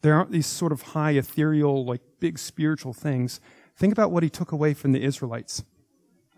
There 0.01 0.13
aren't 0.13 0.31
these 0.31 0.47
sort 0.47 0.71
of 0.71 0.81
high, 0.81 1.11
ethereal, 1.11 1.85
like 1.85 2.01
big 2.19 2.37
spiritual 2.37 2.93
things. 2.93 3.39
Think 3.77 3.93
about 3.93 4.11
what 4.11 4.23
He 4.23 4.29
took 4.29 4.51
away 4.51 4.73
from 4.73 4.91
the 4.91 5.03
Israelites. 5.03 5.63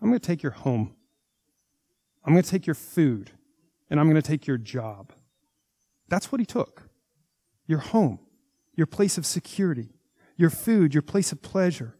I'm 0.02 0.10
going 0.10 0.19
to 0.19 0.28
take 0.28 0.43
your 0.43 0.52
home. 0.52 0.95
I'm 2.25 2.34
going 2.34 2.43
to 2.43 2.49
take 2.49 2.67
your 2.67 2.75
food. 2.75 3.32
And 3.89 3.99
I'm 3.99 4.10
going 4.10 4.21
to 4.21 4.28
take 4.28 4.45
your 4.45 4.58
job. 4.58 5.13
That's 6.10 6.32
what 6.32 6.39
He 6.39 6.45
took. 6.45 6.89
Your 7.65 7.80
home, 7.80 8.19
your 8.75 8.88
place 8.88 9.17
of 9.17 9.25
security, 9.25 9.89
your 10.36 10.49
food, 10.49 10.93
your 10.93 11.02
place 11.02 11.32
of 11.32 11.41
pleasure, 11.41 11.95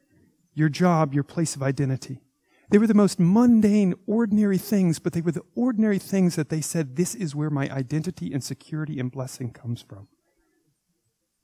your 0.54 0.69
job, 0.69 1.13
your 1.13 1.23
place 1.23 1.56
of 1.56 1.63
identity. 1.63 2.21
They 2.69 2.78
were 2.78 2.88
the 2.88 2.93
most 2.93 3.19
mundane, 3.19 3.95
ordinary 4.06 4.58
things, 4.58 4.99
but 4.99 5.13
they 5.13 5.21
were 5.21 5.32
the 5.32 5.43
ordinary 5.56 5.99
things 5.99 6.36
that 6.36 6.49
they 6.49 6.62
said, 6.62 6.95
This 6.95 7.15
is 7.15 7.36
where 7.36 7.49
my 7.49 7.69
identity 7.69 8.32
and 8.32 8.43
security 8.43 8.99
and 8.99 9.12
blessing 9.12 9.52
comes 9.52 9.82
from. 9.82 10.08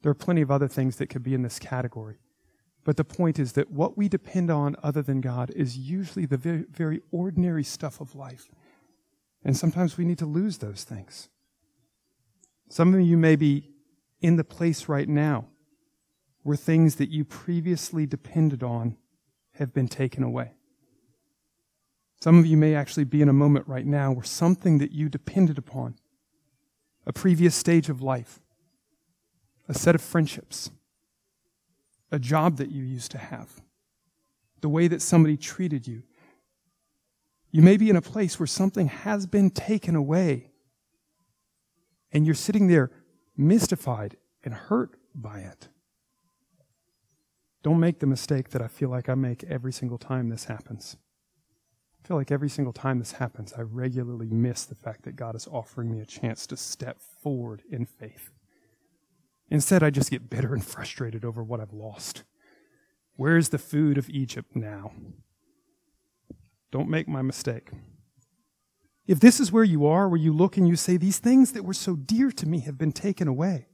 There 0.02 0.12
are 0.12 0.16
plenty 0.16 0.42
of 0.42 0.52
other 0.52 0.68
things 0.68 0.98
that 0.98 1.08
could 1.08 1.24
be 1.24 1.34
in 1.34 1.42
this 1.42 1.58
category. 1.58 2.18
But 2.86 2.98
the 2.98 3.04
point 3.04 3.40
is 3.40 3.54
that 3.54 3.72
what 3.72 3.98
we 3.98 4.08
depend 4.08 4.50
on 4.50 4.78
other 4.82 5.02
than 5.02 5.20
God 5.20 5.52
is 5.56 5.78
usually 5.78 6.26
the 6.26 6.38
very, 6.38 6.66
very 6.72 7.02
ordinary 7.12 7.64
stuff 7.64 8.00
of 8.00 8.16
life. 8.16 8.48
And 9.44 9.58
sometimes 9.58 9.98
we 9.98 10.06
need 10.06 10.20
to 10.20 10.26
lose 10.26 10.60
those 10.60 10.84
things. 10.84 11.28
Some 12.70 12.94
of 12.94 13.02
you 13.02 13.18
may 13.18 13.36
be 13.36 13.72
in 14.22 14.38
the 14.38 14.44
place 14.44 14.88
right 14.88 15.10
now 15.10 15.48
where 16.44 16.56
things 16.56 16.96
that 16.96 17.10
you 17.10 17.26
previously 17.26 18.06
depended 18.06 18.62
on 18.62 18.98
have 19.54 19.74
been 19.74 19.88
taken 19.88 20.24
away. 20.24 20.54
Some 22.22 22.38
of 22.38 22.46
you 22.46 22.56
may 22.56 22.76
actually 22.76 23.04
be 23.04 23.22
in 23.22 23.30
a 23.30 23.34
moment 23.34 23.68
right 23.68 23.86
now 23.86 24.12
where 24.12 24.24
something 24.24 24.78
that 24.78 24.92
you 24.92 25.10
depended 25.10 25.58
upon, 25.58 25.96
a 27.08 27.14
previous 27.14 27.56
stage 27.56 27.90
of 27.90 28.02
life, 28.02 28.40
a 29.68 29.74
set 29.74 29.96
of 29.96 30.02
friendships, 30.02 30.70
a 32.16 32.20
job 32.20 32.56
that 32.56 32.72
you 32.72 32.82
used 32.82 33.12
to 33.12 33.18
have, 33.18 33.62
the 34.62 34.70
way 34.70 34.88
that 34.88 35.02
somebody 35.02 35.36
treated 35.36 35.86
you. 35.86 36.02
You 37.52 37.62
may 37.62 37.76
be 37.76 37.90
in 37.90 37.98
a 37.98 38.02
place 38.02 38.40
where 38.40 38.48
something 38.48 38.88
has 38.88 39.28
been 39.28 39.50
taken 39.50 39.98
away, 39.98 40.52
and 42.14 42.26
you're 42.26 42.34
sitting 42.34 42.68
there 42.68 42.90
mystified 43.36 44.16
and 44.46 44.54
hurt 44.54 44.96
by 45.14 45.40
it. 45.40 45.68
Don't 47.64 47.82
make 47.82 48.00
the 48.00 48.08
mistake 48.08 48.52
that 48.52 48.62
I 48.62 48.68
feel 48.70 48.88
like 48.88 49.10
I 49.10 49.16
make 49.16 49.44
every 49.44 49.74
single 49.74 49.98
time 49.98 50.30
this 50.30 50.46
happens. 50.46 50.96
I 52.02 52.08
feel 52.08 52.16
like 52.16 52.32
every 52.32 52.50
single 52.50 52.72
time 52.74 53.00
this 53.00 53.14
happens, 53.14 53.52
I 53.52 53.62
regularly 53.62 54.30
miss 54.30 54.64
the 54.64 54.76
fact 54.76 55.04
that 55.04 55.18
God 55.18 55.36
is 55.36 55.50
offering 55.52 55.92
me 55.92 56.00
a 56.00 56.06
chance 56.06 56.48
to 56.48 56.56
step 56.56 57.02
forward 57.02 57.64
in 57.70 57.86
faith. 57.86 58.32
Instead, 59.50 59.84
I 59.84 59.90
just 59.90 60.12
get 60.12 60.30
bitter 60.30 60.54
and 60.54 60.64
frustrated 60.64 61.24
over 61.24 61.44
what 61.44 61.60
I've 61.60 61.74
lost. 61.74 62.24
Where's 63.16 63.50
the 63.50 63.58
food 63.58 63.98
of 63.98 64.10
Egypt 64.10 64.56
now? 64.56 64.92
Don't 66.72 66.90
make 66.90 67.08
my 67.08 67.22
mistake. 67.22 67.70
If 69.08 69.20
this 69.20 69.40
is 69.40 69.52
where 69.52 69.64
you 69.64 69.86
are, 69.86 70.10
where 70.10 70.20
you 70.20 70.34
look 70.34 70.58
and 70.58 70.68
you 70.68 70.76
say, 70.76 70.98
These 70.98 71.20
things 71.20 71.52
that 71.52 71.64
were 71.64 71.74
so 71.74 71.96
dear 71.96 72.32
to 72.32 72.48
me 72.48 72.60
have 72.62 72.78
been 72.78 72.92
taken 72.92 73.28
away, 73.28 73.68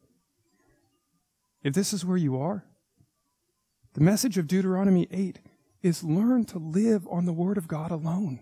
if 1.63 1.73
this 1.73 1.93
is 1.93 2.05
where 2.05 2.17
you 2.17 2.39
are, 2.39 2.65
the 3.93 4.01
message 4.01 4.37
of 4.37 4.47
Deuteronomy 4.47 5.07
8 5.11 5.39
is 5.81 6.03
learn 6.03 6.45
to 6.45 6.59
live 6.59 7.07
on 7.09 7.25
the 7.25 7.33
Word 7.33 7.57
of 7.57 7.67
God 7.67 7.91
alone. 7.91 8.41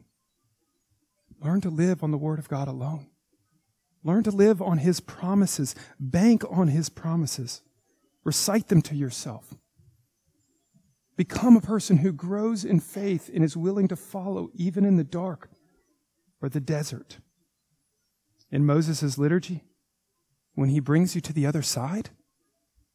Learn 1.42 1.62
to 1.62 1.70
live 1.70 2.04
on 2.04 2.12
the 2.12 2.18
Word 2.18 2.40
of 2.40 2.50
God 2.50 2.68
alone. 2.68 3.08
Learn 4.04 4.24
to 4.24 4.32
live 4.32 4.62
on 4.62 4.80
His 4.80 5.00
promises. 5.00 5.76
Bank 6.00 6.44
on 6.50 6.70
His 6.70 6.90
promises. 6.90 7.62
Recite 8.24 8.68
them 8.68 8.82
to 8.84 8.96
yourself. 8.96 9.56
Become 11.18 11.58
a 11.58 11.62
person 11.62 11.98
who 11.98 12.14
grows 12.14 12.64
in 12.64 12.80
faith 12.80 13.30
and 13.34 13.44
is 13.44 13.58
willing 13.58 13.88
to 13.90 13.96
follow 13.96 14.52
even 14.54 14.86
in 14.86 14.96
the 14.96 15.04
dark 15.04 15.50
or 16.42 16.48
the 16.48 16.62
desert. 16.62 17.18
In 18.52 18.66
Moses' 18.66 19.18
liturgy, 19.18 19.66
when 20.56 20.70
he 20.70 20.80
brings 20.80 21.16
you 21.16 21.22
to 21.22 21.34
the 21.34 21.46
other 21.46 21.62
side, 21.62 22.12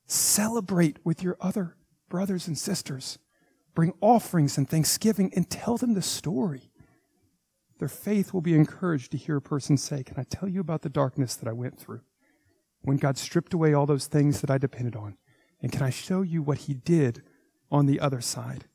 celebrate 0.07 0.99
with 1.05 1.23
your 1.23 1.37
other 1.41 1.77
brothers 2.09 2.47
and 2.49 2.57
sisters. 2.57 3.19
Bring 3.75 3.93
offerings 4.01 4.57
and 4.57 4.69
thanksgiving 4.69 5.33
and 5.35 5.49
tell 5.51 5.77
them 5.77 5.95
the 5.95 6.03
story. 6.03 6.71
Their 7.79 7.89
faith 7.89 8.33
will 8.33 8.41
be 8.41 8.55
encouraged 8.55 9.11
to 9.13 9.19
hear 9.19 9.37
a 9.37 9.43
person 9.43 9.77
say, 9.77 10.03
Can 10.03 10.19
I 10.19 10.25
tell 10.25 10.49
you 10.49 10.61
about 10.61 10.83
the 10.83 10.89
darkness 10.89 11.35
that 11.37 11.49
I 11.49 11.53
went 11.53 11.79
through? 11.79 12.01
When 12.83 12.97
God 12.97 13.19
stripped 13.19 13.55
away 13.55 13.73
all 13.73 13.87
those 13.87 14.07
things 14.07 14.41
that 14.41 14.51
I 14.51 14.59
depended 14.59 14.95
on. 14.95 15.17
And 15.61 15.73
can 15.73 15.83
I 15.83 15.91
show 15.91 16.23
you 16.23 16.43
what 16.43 16.59
He 16.59 16.75
did 16.75 17.23
on 17.71 17.87
the 17.87 18.01
other 18.01 18.21
side? 18.21 18.67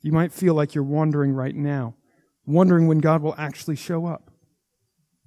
You 0.00 0.12
might 0.12 0.32
feel 0.32 0.54
like 0.54 0.74
you're 0.74 0.84
wandering 0.84 1.32
right 1.32 1.54
now, 1.54 1.96
wondering 2.46 2.86
when 2.86 2.98
God 2.98 3.22
will 3.22 3.34
actually 3.36 3.76
show 3.76 4.06
up. 4.06 4.30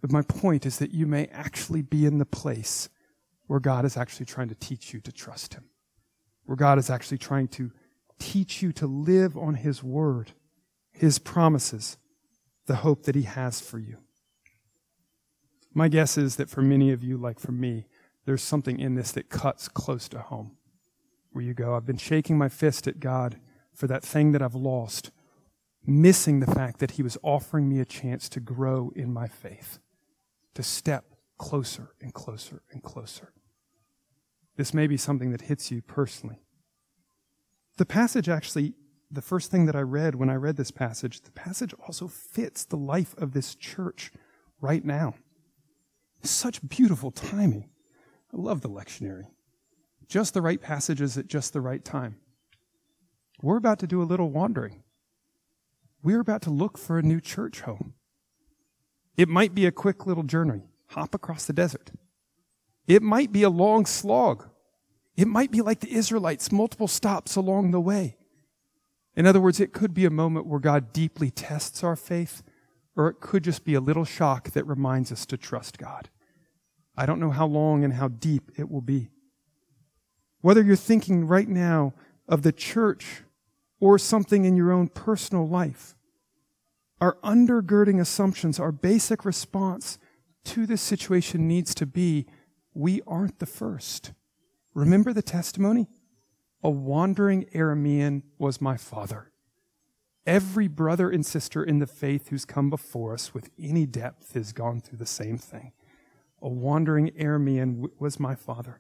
But 0.02 0.12
my 0.12 0.21
point 0.21 0.65
is 0.65 0.80
that 0.80 0.93
you 0.93 1.06
may 1.06 1.28
actually 1.28 1.82
be 1.82 2.06
in 2.06 2.17
the 2.17 2.25
place 2.25 2.88
where 3.47 3.60
God 3.60 3.84
is 3.84 3.97
actually 3.97 4.28
trying 4.28 4.47
to 4.49 4.56
teach 4.56 4.93
you 4.93 5.02
to 5.02 5.12
trust 5.12 5.56
Him 5.56 5.65
where 6.49 6.56
God 6.56 6.80
is 6.80 6.89
actually 6.89 7.19
trying 7.19 7.47
to 7.49 7.69
teach 8.17 8.63
you 8.63 8.71
to 8.71 8.88
live 8.88 9.38
on 9.38 9.54
His 9.54 9.84
Word, 9.84 10.32
His 10.91 11.19
promises, 11.19 11.99
the 12.69 12.75
hope 12.75 13.01
that 13.03 13.15
He 13.15 13.23
has 13.23 13.60
for 13.60 13.79
you. 13.79 13.97
My 15.73 15.88
guess 15.88 16.19
is 16.19 16.36
that 16.36 16.51
for 16.51 16.62
many 16.62 16.91
of 16.91 17.03
you, 17.03 17.17
like 17.17 17.39
for 17.39 17.51
me, 17.51 17.88
there's 18.25 18.43
something 18.43 18.79
in 18.79 18.93
this 18.93 19.12
that 19.13 19.27
cuts 19.27 19.67
close 19.67 20.08
to 20.10 20.19
home. 20.19 20.51
Where 21.32 21.43
you 21.43 21.55
go, 21.55 21.73
I've 21.73 21.88
been 21.88 21.97
shaking 21.97 22.38
my 22.38 22.47
fist 22.47 22.88
at 22.88 22.99
God 22.99 23.39
for 23.73 23.88
that 23.88 24.03
thing 24.03 24.34
that 24.34 24.43
I've 24.43 24.53
lost, 24.53 25.10
missing 25.84 26.41
the 26.41 26.53
fact 26.53 26.77
that 26.77 26.91
He 26.91 27.01
was 27.01 27.17
offering 27.23 27.67
me 27.67 27.79
a 27.79 27.86
chance 27.86 28.29
to 28.29 28.39
grow 28.39 28.91
in 28.95 29.12
my 29.12 29.27
faith, 29.27 29.79
to 30.53 30.62
step 30.62 31.05
closer 31.39 31.95
and 31.99 32.13
closer 32.13 32.62
and 32.71 32.84
closer. 32.84 33.34
This 34.58 34.75
may 34.75 34.86
be 34.86 34.97
something 34.97 35.32
that 35.32 35.41
hits 35.41 35.71
you 35.71 35.82
personally. 35.82 36.43
The 37.77 37.86
passage 37.88 38.29
actually, 38.29 38.75
the 39.12 39.22
first 39.22 39.50
thing 39.50 39.65
that 39.65 39.76
I 39.76 39.82
read 39.82 40.15
when 40.15 40.30
I 40.30 40.36
read 40.36 40.58
this 40.58 40.72
passage, 40.72 41.22
the 41.22 41.32
passage 41.32 41.74
also 41.86 42.08
fits 42.08 42.63
the 42.63 42.78
life 42.78 43.15
of 43.17 43.34
this 43.34 43.56
church 43.56 44.12
right 44.62 44.86
now. 44.86 45.15
Such 46.22 46.67
beautiful 46.67 47.12
timing. 47.12 47.69
I 48.34 48.38
love 48.38 48.62
the 48.62 48.69
lectionary. 48.69 49.28
Just 50.08 50.34
the 50.34 50.41
right 50.41 50.62
passages 50.62 51.17
at 51.17 51.28
just 51.28 51.54
the 51.54 51.62
right 51.62 51.84
time. 51.84 52.17
We're 53.41 53.58
about 53.58 53.80
to 53.80 53.88
do 53.88 54.02
a 54.02 54.04
little 54.04 54.30
wandering. 54.30 54.84
We're 56.04 56.19
about 56.19 56.41
to 56.43 56.50
look 56.50 56.78
for 56.78 56.98
a 56.98 57.04
new 57.04 57.19
church 57.19 57.62
home. 57.62 57.93
It 59.17 59.28
might 59.28 59.56
be 59.56 59.65
a 59.65 59.72
quick 59.72 60.06
little 60.06 60.24
journey, 60.24 60.63
hop 60.88 61.13
across 61.13 61.45
the 61.45 61.54
desert. 61.54 61.91
It 62.88 63.02
might 63.02 63.32
be 63.32 63.43
a 63.43 63.50
long 63.50 63.86
slog. 63.86 64.50
It 65.15 65.28
might 65.28 65.52
be 65.52 65.62
like 65.62 65.80
the 65.80 65.91
Israelites, 65.91 66.52
multiple 66.52 66.88
stops 66.88 67.36
along 67.36 67.72
the 67.72 67.82
way. 67.82 68.18
In 69.15 69.26
other 69.26 69.41
words, 69.41 69.60
it 69.60 69.74
could 69.74 69.93
be 69.93 70.06
a 70.06 70.12
moment 70.12 70.45
where 70.45 70.60
God 70.60 70.93
deeply 70.93 71.30
tests 71.30 71.84
our 71.84 71.95
faith, 71.95 72.43
or 72.95 73.08
it 73.08 73.19
could 73.19 73.43
just 73.43 73.63
be 73.63 73.74
a 73.74 73.82
little 73.82 74.06
shock 74.06 74.52
that 74.52 74.67
reminds 74.67 75.12
us 75.12 75.26
to 75.28 75.38
trust 75.38 75.78
God. 75.78 76.10
I 76.95 77.06
don't 77.06 77.19
know 77.19 77.32
how 77.32 77.48
long 77.48 77.84
and 77.84 77.93
how 77.93 78.10
deep 78.10 78.52
it 78.58 78.69
will 78.69 78.82
be. 78.82 79.10
Whether 80.41 80.63
you're 80.63 80.76
thinking 80.76 81.28
right 81.28 81.48
now 81.48 81.93
of 82.28 82.43
the 82.43 82.52
church 82.52 83.24
or 83.80 83.98
something 83.98 84.45
in 84.45 84.56
your 84.56 84.72
own 84.72 84.88
personal 84.88 85.48
life. 85.48 85.95
Our 87.02 87.17
undergirding 87.24 88.00
assumptions, 88.00 88.60
our 88.60 88.72
basic 88.72 89.26
response 89.26 89.98
to 90.45 90.65
this 90.65 90.82
situation 90.82 91.48
needs 91.48 91.74
to 91.76 91.86
be 91.86 92.26
we 92.74 93.02
aren't 93.08 93.39
the 93.39 93.45
first. 93.45 94.13
Remember 94.74 95.13
the 95.13 95.22
testimony? 95.22 95.88
A 96.63 96.69
wandering 96.69 97.45
Aramean 97.54 98.24
was 98.38 98.60
my 98.62 98.78
father. 98.78 99.32
Every 100.26 100.67
brother 100.67 101.10
and 101.10 101.26
sister 101.26 101.63
in 101.63 101.80
the 101.80 101.88
faith 101.88 102.30
who's 102.30 102.45
come 102.45 102.69
before 102.69 103.13
us 103.13 103.34
with 103.34 103.50
any 103.58 103.86
depth 103.86 104.34
has 104.34 104.52
gone 104.52 104.82
through 104.82 104.98
the 104.98 105.06
same 105.06 105.38
thing. 105.38 105.72
A 106.41 106.50
wandering 106.50 107.10
Aramean 107.12 107.89
was 108.00 108.19
my 108.19 108.36
father. 108.36 108.80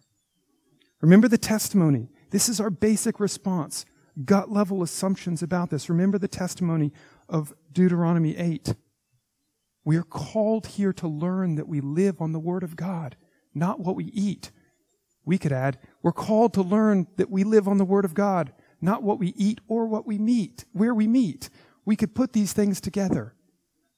Remember 1.01 1.27
the 1.27 1.37
testimony. 1.37 2.09
This 2.31 2.49
is 2.49 2.59
our 2.59 2.69
basic 2.69 3.19
response 3.19 3.85
gut 4.25 4.51
level 4.51 4.83
assumptions 4.83 5.41
about 5.41 5.69
this. 5.69 5.89
Remember 5.89 6.17
the 6.17 6.27
testimony 6.27 6.91
of 7.27 7.53
Deuteronomy 7.71 8.35
8. 8.35 8.75
We 9.85 9.97
are 9.97 10.03
called 10.03 10.67
here 10.67 10.93
to 10.93 11.07
learn 11.07 11.55
that 11.55 11.67
we 11.67 11.79
live 11.79 12.21
on 12.21 12.33
the 12.33 12.39
Word 12.39 12.63
of 12.63 12.75
God, 12.75 13.15
not 13.53 13.79
what 13.79 13.95
we 13.95 14.05
eat. 14.05 14.51
We 15.29 15.37
could 15.37 15.51
add, 15.51 15.77
we're 16.01 16.11
called 16.11 16.55
to 16.55 16.63
learn 16.63 17.05
that 17.17 17.29
we 17.29 17.43
live 17.43 17.67
on 17.67 17.77
the 17.77 17.85
Word 17.85 18.03
of 18.03 18.15
God, 18.15 18.51
not 18.81 19.03
what 19.03 19.19
we 19.19 19.27
eat 19.37 19.61
or 19.67 19.85
what 19.85 20.07
we 20.07 20.17
meet, 20.17 20.65
where 20.73 20.91
we 20.91 21.05
meet. 21.05 21.51
We 21.85 21.95
could 21.95 22.15
put 22.15 22.33
these 22.33 22.51
things 22.51 22.81
together. 22.81 23.35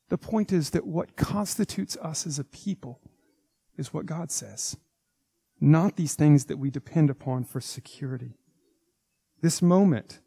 The 0.10 0.17
point 0.17 0.52
is 0.52 0.72
that 0.72 0.86
what 0.86 1.15
constitutes 1.15 1.96
us 2.02 2.28
as 2.28 2.38
a 2.38 2.44
people 2.44 3.00
is 3.78 3.94
what 3.94 4.06
God 4.06 4.30
says, 4.30 4.76
not 5.62 5.96
these 5.96 6.15
things 6.15 6.48
that 6.48 6.58
we 6.58 6.70
depend 6.70 7.10
upon 7.10 7.46
for 7.46 7.62
security. 7.62 8.34
This 9.39 9.62
moment, 9.62 10.20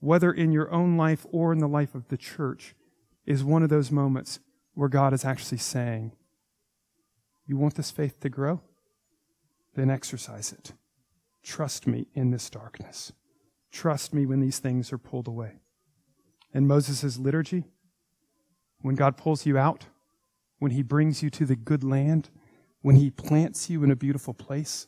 whether 0.00 0.32
in 0.32 0.52
your 0.52 0.72
own 0.72 0.96
life 0.96 1.26
or 1.32 1.52
in 1.52 1.58
the 1.58 1.68
life 1.68 1.94
of 1.94 2.08
the 2.08 2.16
church, 2.16 2.74
is 3.26 3.44
one 3.44 3.62
of 3.62 3.68
those 3.68 3.90
moments 3.90 4.40
where 4.72 4.88
God 4.88 5.12
is 5.12 5.26
actually 5.26 5.58
saying, 5.58 6.12
You 7.46 7.58
want 7.58 7.74
this 7.74 7.90
faith 7.90 8.20
to 8.20 8.30
grow? 8.30 8.62
Then 9.74 9.90
exercise 9.90 10.52
it. 10.52 10.72
Trust 11.42 11.86
me 11.86 12.06
in 12.14 12.30
this 12.30 12.48
darkness. 12.48 13.12
Trust 13.70 14.14
me 14.14 14.24
when 14.24 14.40
these 14.40 14.58
things 14.58 14.92
are 14.92 14.98
pulled 14.98 15.28
away. 15.28 15.58
In 16.52 16.66
Moses' 16.66 17.18
liturgy, 17.18 17.64
when 18.80 18.94
God 18.94 19.16
pulls 19.16 19.44
you 19.44 19.58
out, 19.58 19.86
when 20.58 20.70
he 20.70 20.82
brings 20.82 21.22
you 21.22 21.30
to 21.30 21.44
the 21.44 21.56
good 21.56 21.82
land, 21.82 22.30
when 22.82 22.96
he 22.96 23.10
plants 23.10 23.68
you 23.68 23.82
in 23.82 23.90
a 23.90 23.96
beautiful 23.96 24.34
place, 24.34 24.86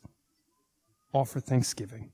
offer 1.13 1.41
thanksgiving 1.41 2.13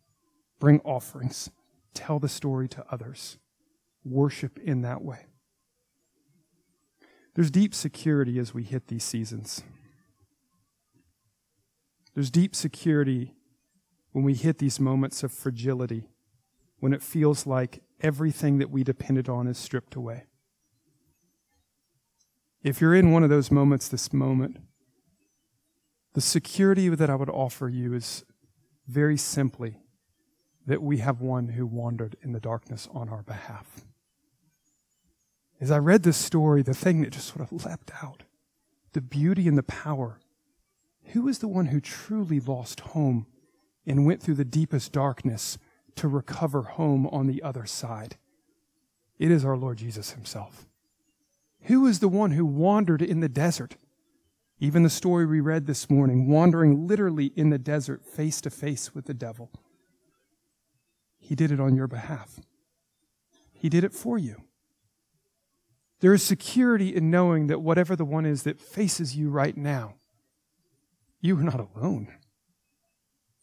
bring 0.62 0.78
offerings, 0.84 1.50
tell 1.92 2.20
the 2.20 2.28
story 2.28 2.68
to 2.68 2.84
others, 2.88 3.36
worship 4.04 4.60
in 4.60 4.82
that 4.82 5.02
way. 5.02 5.26
There's 7.34 7.50
deep 7.50 7.74
security 7.74 8.38
as 8.38 8.54
we 8.54 8.62
hit 8.62 8.86
these 8.86 9.02
seasons. 9.02 9.64
There's 12.14 12.30
deep 12.30 12.54
security 12.54 13.34
when 14.12 14.24
we 14.24 14.34
hit 14.34 14.58
these 14.58 14.78
moments 14.78 15.22
of 15.22 15.32
fragility, 15.32 16.08
when 16.80 16.92
it 16.92 17.02
feels 17.02 17.46
like 17.46 17.82
everything 18.00 18.58
that 18.58 18.70
we 18.70 18.84
depended 18.84 19.28
on 19.28 19.46
is 19.46 19.56
stripped 19.56 19.94
away. 19.94 20.24
If 22.62 22.80
you're 22.80 22.94
in 22.94 23.10
one 23.10 23.24
of 23.24 23.30
those 23.30 23.50
moments 23.50 23.88
this 23.88 24.12
moment, 24.12 24.58
the 26.14 26.20
security 26.20 26.88
that 26.88 27.10
I 27.10 27.14
would 27.14 27.30
offer 27.30 27.68
you 27.68 27.94
is 27.94 28.24
very 28.86 29.16
simply 29.16 29.78
that 30.66 30.82
we 30.82 30.98
have 30.98 31.20
one 31.20 31.48
who 31.48 31.66
wandered 31.66 32.16
in 32.22 32.32
the 32.32 32.40
darkness 32.40 32.88
on 32.92 33.08
our 33.08 33.22
behalf. 33.22 33.80
As 35.60 35.70
I 35.70 35.78
read 35.78 36.02
this 36.02 36.16
story, 36.16 36.62
the 36.62 36.74
thing 36.74 37.02
that 37.02 37.10
just 37.10 37.28
sort 37.28 37.40
of 37.40 37.64
leapt 37.64 37.90
out 38.02 38.24
the 38.92 39.00
beauty 39.00 39.48
and 39.48 39.56
the 39.56 39.62
power. 39.62 40.20
Who 41.12 41.28
is 41.28 41.38
the 41.38 41.48
one 41.48 41.66
who 41.66 41.80
truly 41.80 42.40
lost 42.40 42.80
home 42.80 43.26
and 43.86 44.06
went 44.06 44.22
through 44.22 44.36
the 44.36 44.44
deepest 44.44 44.92
darkness 44.92 45.58
to 45.96 46.08
recover 46.08 46.62
home 46.62 47.06
on 47.08 47.26
the 47.26 47.42
other 47.42 47.66
side? 47.66 48.16
It 49.18 49.30
is 49.30 49.44
our 49.44 49.56
Lord 49.56 49.78
Jesus 49.78 50.12
Himself. 50.12 50.66
Who 51.64 51.86
is 51.86 52.00
the 52.00 52.08
one 52.08 52.32
who 52.32 52.46
wandered 52.46 53.02
in 53.02 53.20
the 53.20 53.28
desert? 53.28 53.76
Even 54.58 54.82
the 54.82 54.90
story 54.90 55.26
we 55.26 55.40
read 55.40 55.66
this 55.66 55.90
morning, 55.90 56.28
wandering 56.28 56.86
literally 56.86 57.26
in 57.36 57.50
the 57.50 57.58
desert 57.58 58.04
face 58.06 58.40
to 58.40 58.50
face 58.50 58.94
with 58.94 59.04
the 59.04 59.14
devil. 59.14 59.50
He 61.18 61.34
did 61.34 61.52
it 61.52 61.60
on 61.60 61.76
your 61.76 61.88
behalf. 61.88 62.40
He 63.52 63.68
did 63.68 63.84
it 63.84 63.92
for 63.92 64.18
you. 64.18 64.42
There 66.00 66.14
is 66.14 66.22
security 66.22 66.94
in 66.94 67.10
knowing 67.10 67.48
that 67.48 67.60
whatever 67.60 67.96
the 67.96 68.04
one 68.04 68.24
is 68.24 68.44
that 68.44 68.60
faces 68.60 69.14
you 69.14 69.28
right 69.28 69.56
now, 69.56 69.96
you 71.22 71.38
are 71.38 71.42
not 71.42 71.66
alone. 71.74 72.08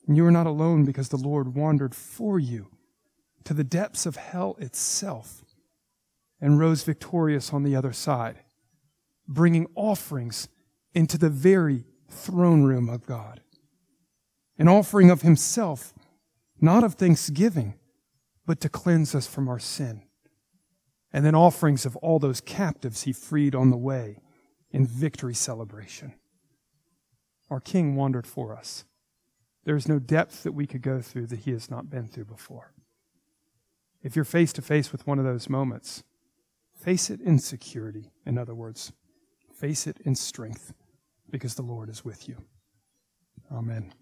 You 0.07 0.25
are 0.27 0.31
not 0.31 0.45
alone 0.45 0.85
because 0.85 1.09
the 1.09 1.17
Lord 1.17 1.55
wandered 1.55 1.95
for 1.95 2.37
you 2.37 2.67
to 3.45 3.55
the 3.55 3.63
depths 3.63 4.05
of 4.05 4.15
hell 4.15 4.55
itself 4.59 5.43
and 6.39 6.59
rose 6.59 6.83
victorious 6.83 7.51
on 7.51 7.63
the 7.63 7.75
other 7.75 7.93
side, 7.93 8.39
bringing 9.27 9.65
offerings 9.75 10.47
into 10.93 11.17
the 11.17 11.29
very 11.29 11.85
throne 12.09 12.63
room 12.63 12.89
of 12.89 13.05
God. 13.05 13.41
An 14.57 14.67
offering 14.67 15.09
of 15.09 15.21
himself 15.21 15.93
not 16.61 16.83
of 16.83 16.95
thanksgiving, 16.95 17.75
but 18.45 18.59
to 18.61 18.69
cleanse 18.69 19.15
us 19.15 19.27
from 19.27 19.47
our 19.47 19.59
sin. 19.59 20.01
And 21.11 21.25
then 21.25 21.35
offerings 21.35 21.85
of 21.85 21.95
all 21.97 22.19
those 22.19 22.41
captives 22.41 23.03
he 23.03 23.13
freed 23.13 23.55
on 23.55 23.69
the 23.69 23.77
way 23.77 24.19
in 24.71 24.85
victory 24.85 25.33
celebration. 25.33 26.13
Our 27.49 27.59
King 27.59 27.95
wandered 27.95 28.27
for 28.27 28.55
us. 28.55 28.85
There 29.65 29.75
is 29.75 29.87
no 29.87 29.99
depth 29.99 30.43
that 30.43 30.53
we 30.53 30.67
could 30.67 30.81
go 30.81 31.01
through 31.01 31.27
that 31.27 31.39
he 31.39 31.51
has 31.51 31.69
not 31.69 31.89
been 31.89 32.07
through 32.07 32.25
before. 32.25 32.73
If 34.01 34.15
you're 34.15 34.25
face 34.25 34.53
to 34.53 34.61
face 34.61 34.91
with 34.91 35.05
one 35.05 35.19
of 35.19 35.25
those 35.25 35.49
moments, 35.49 36.03
face 36.73 37.09
it 37.09 37.19
in 37.21 37.39
security, 37.39 38.11
in 38.25 38.37
other 38.37 38.55
words. 38.55 38.93
Face 39.53 39.87
it 39.87 39.97
in 40.05 40.15
strength, 40.15 40.73
because 41.29 41.55
the 41.55 41.61
Lord 41.61 41.89
is 41.89 42.05
with 42.05 42.29
you. 42.29 42.37
Amen. 43.51 43.93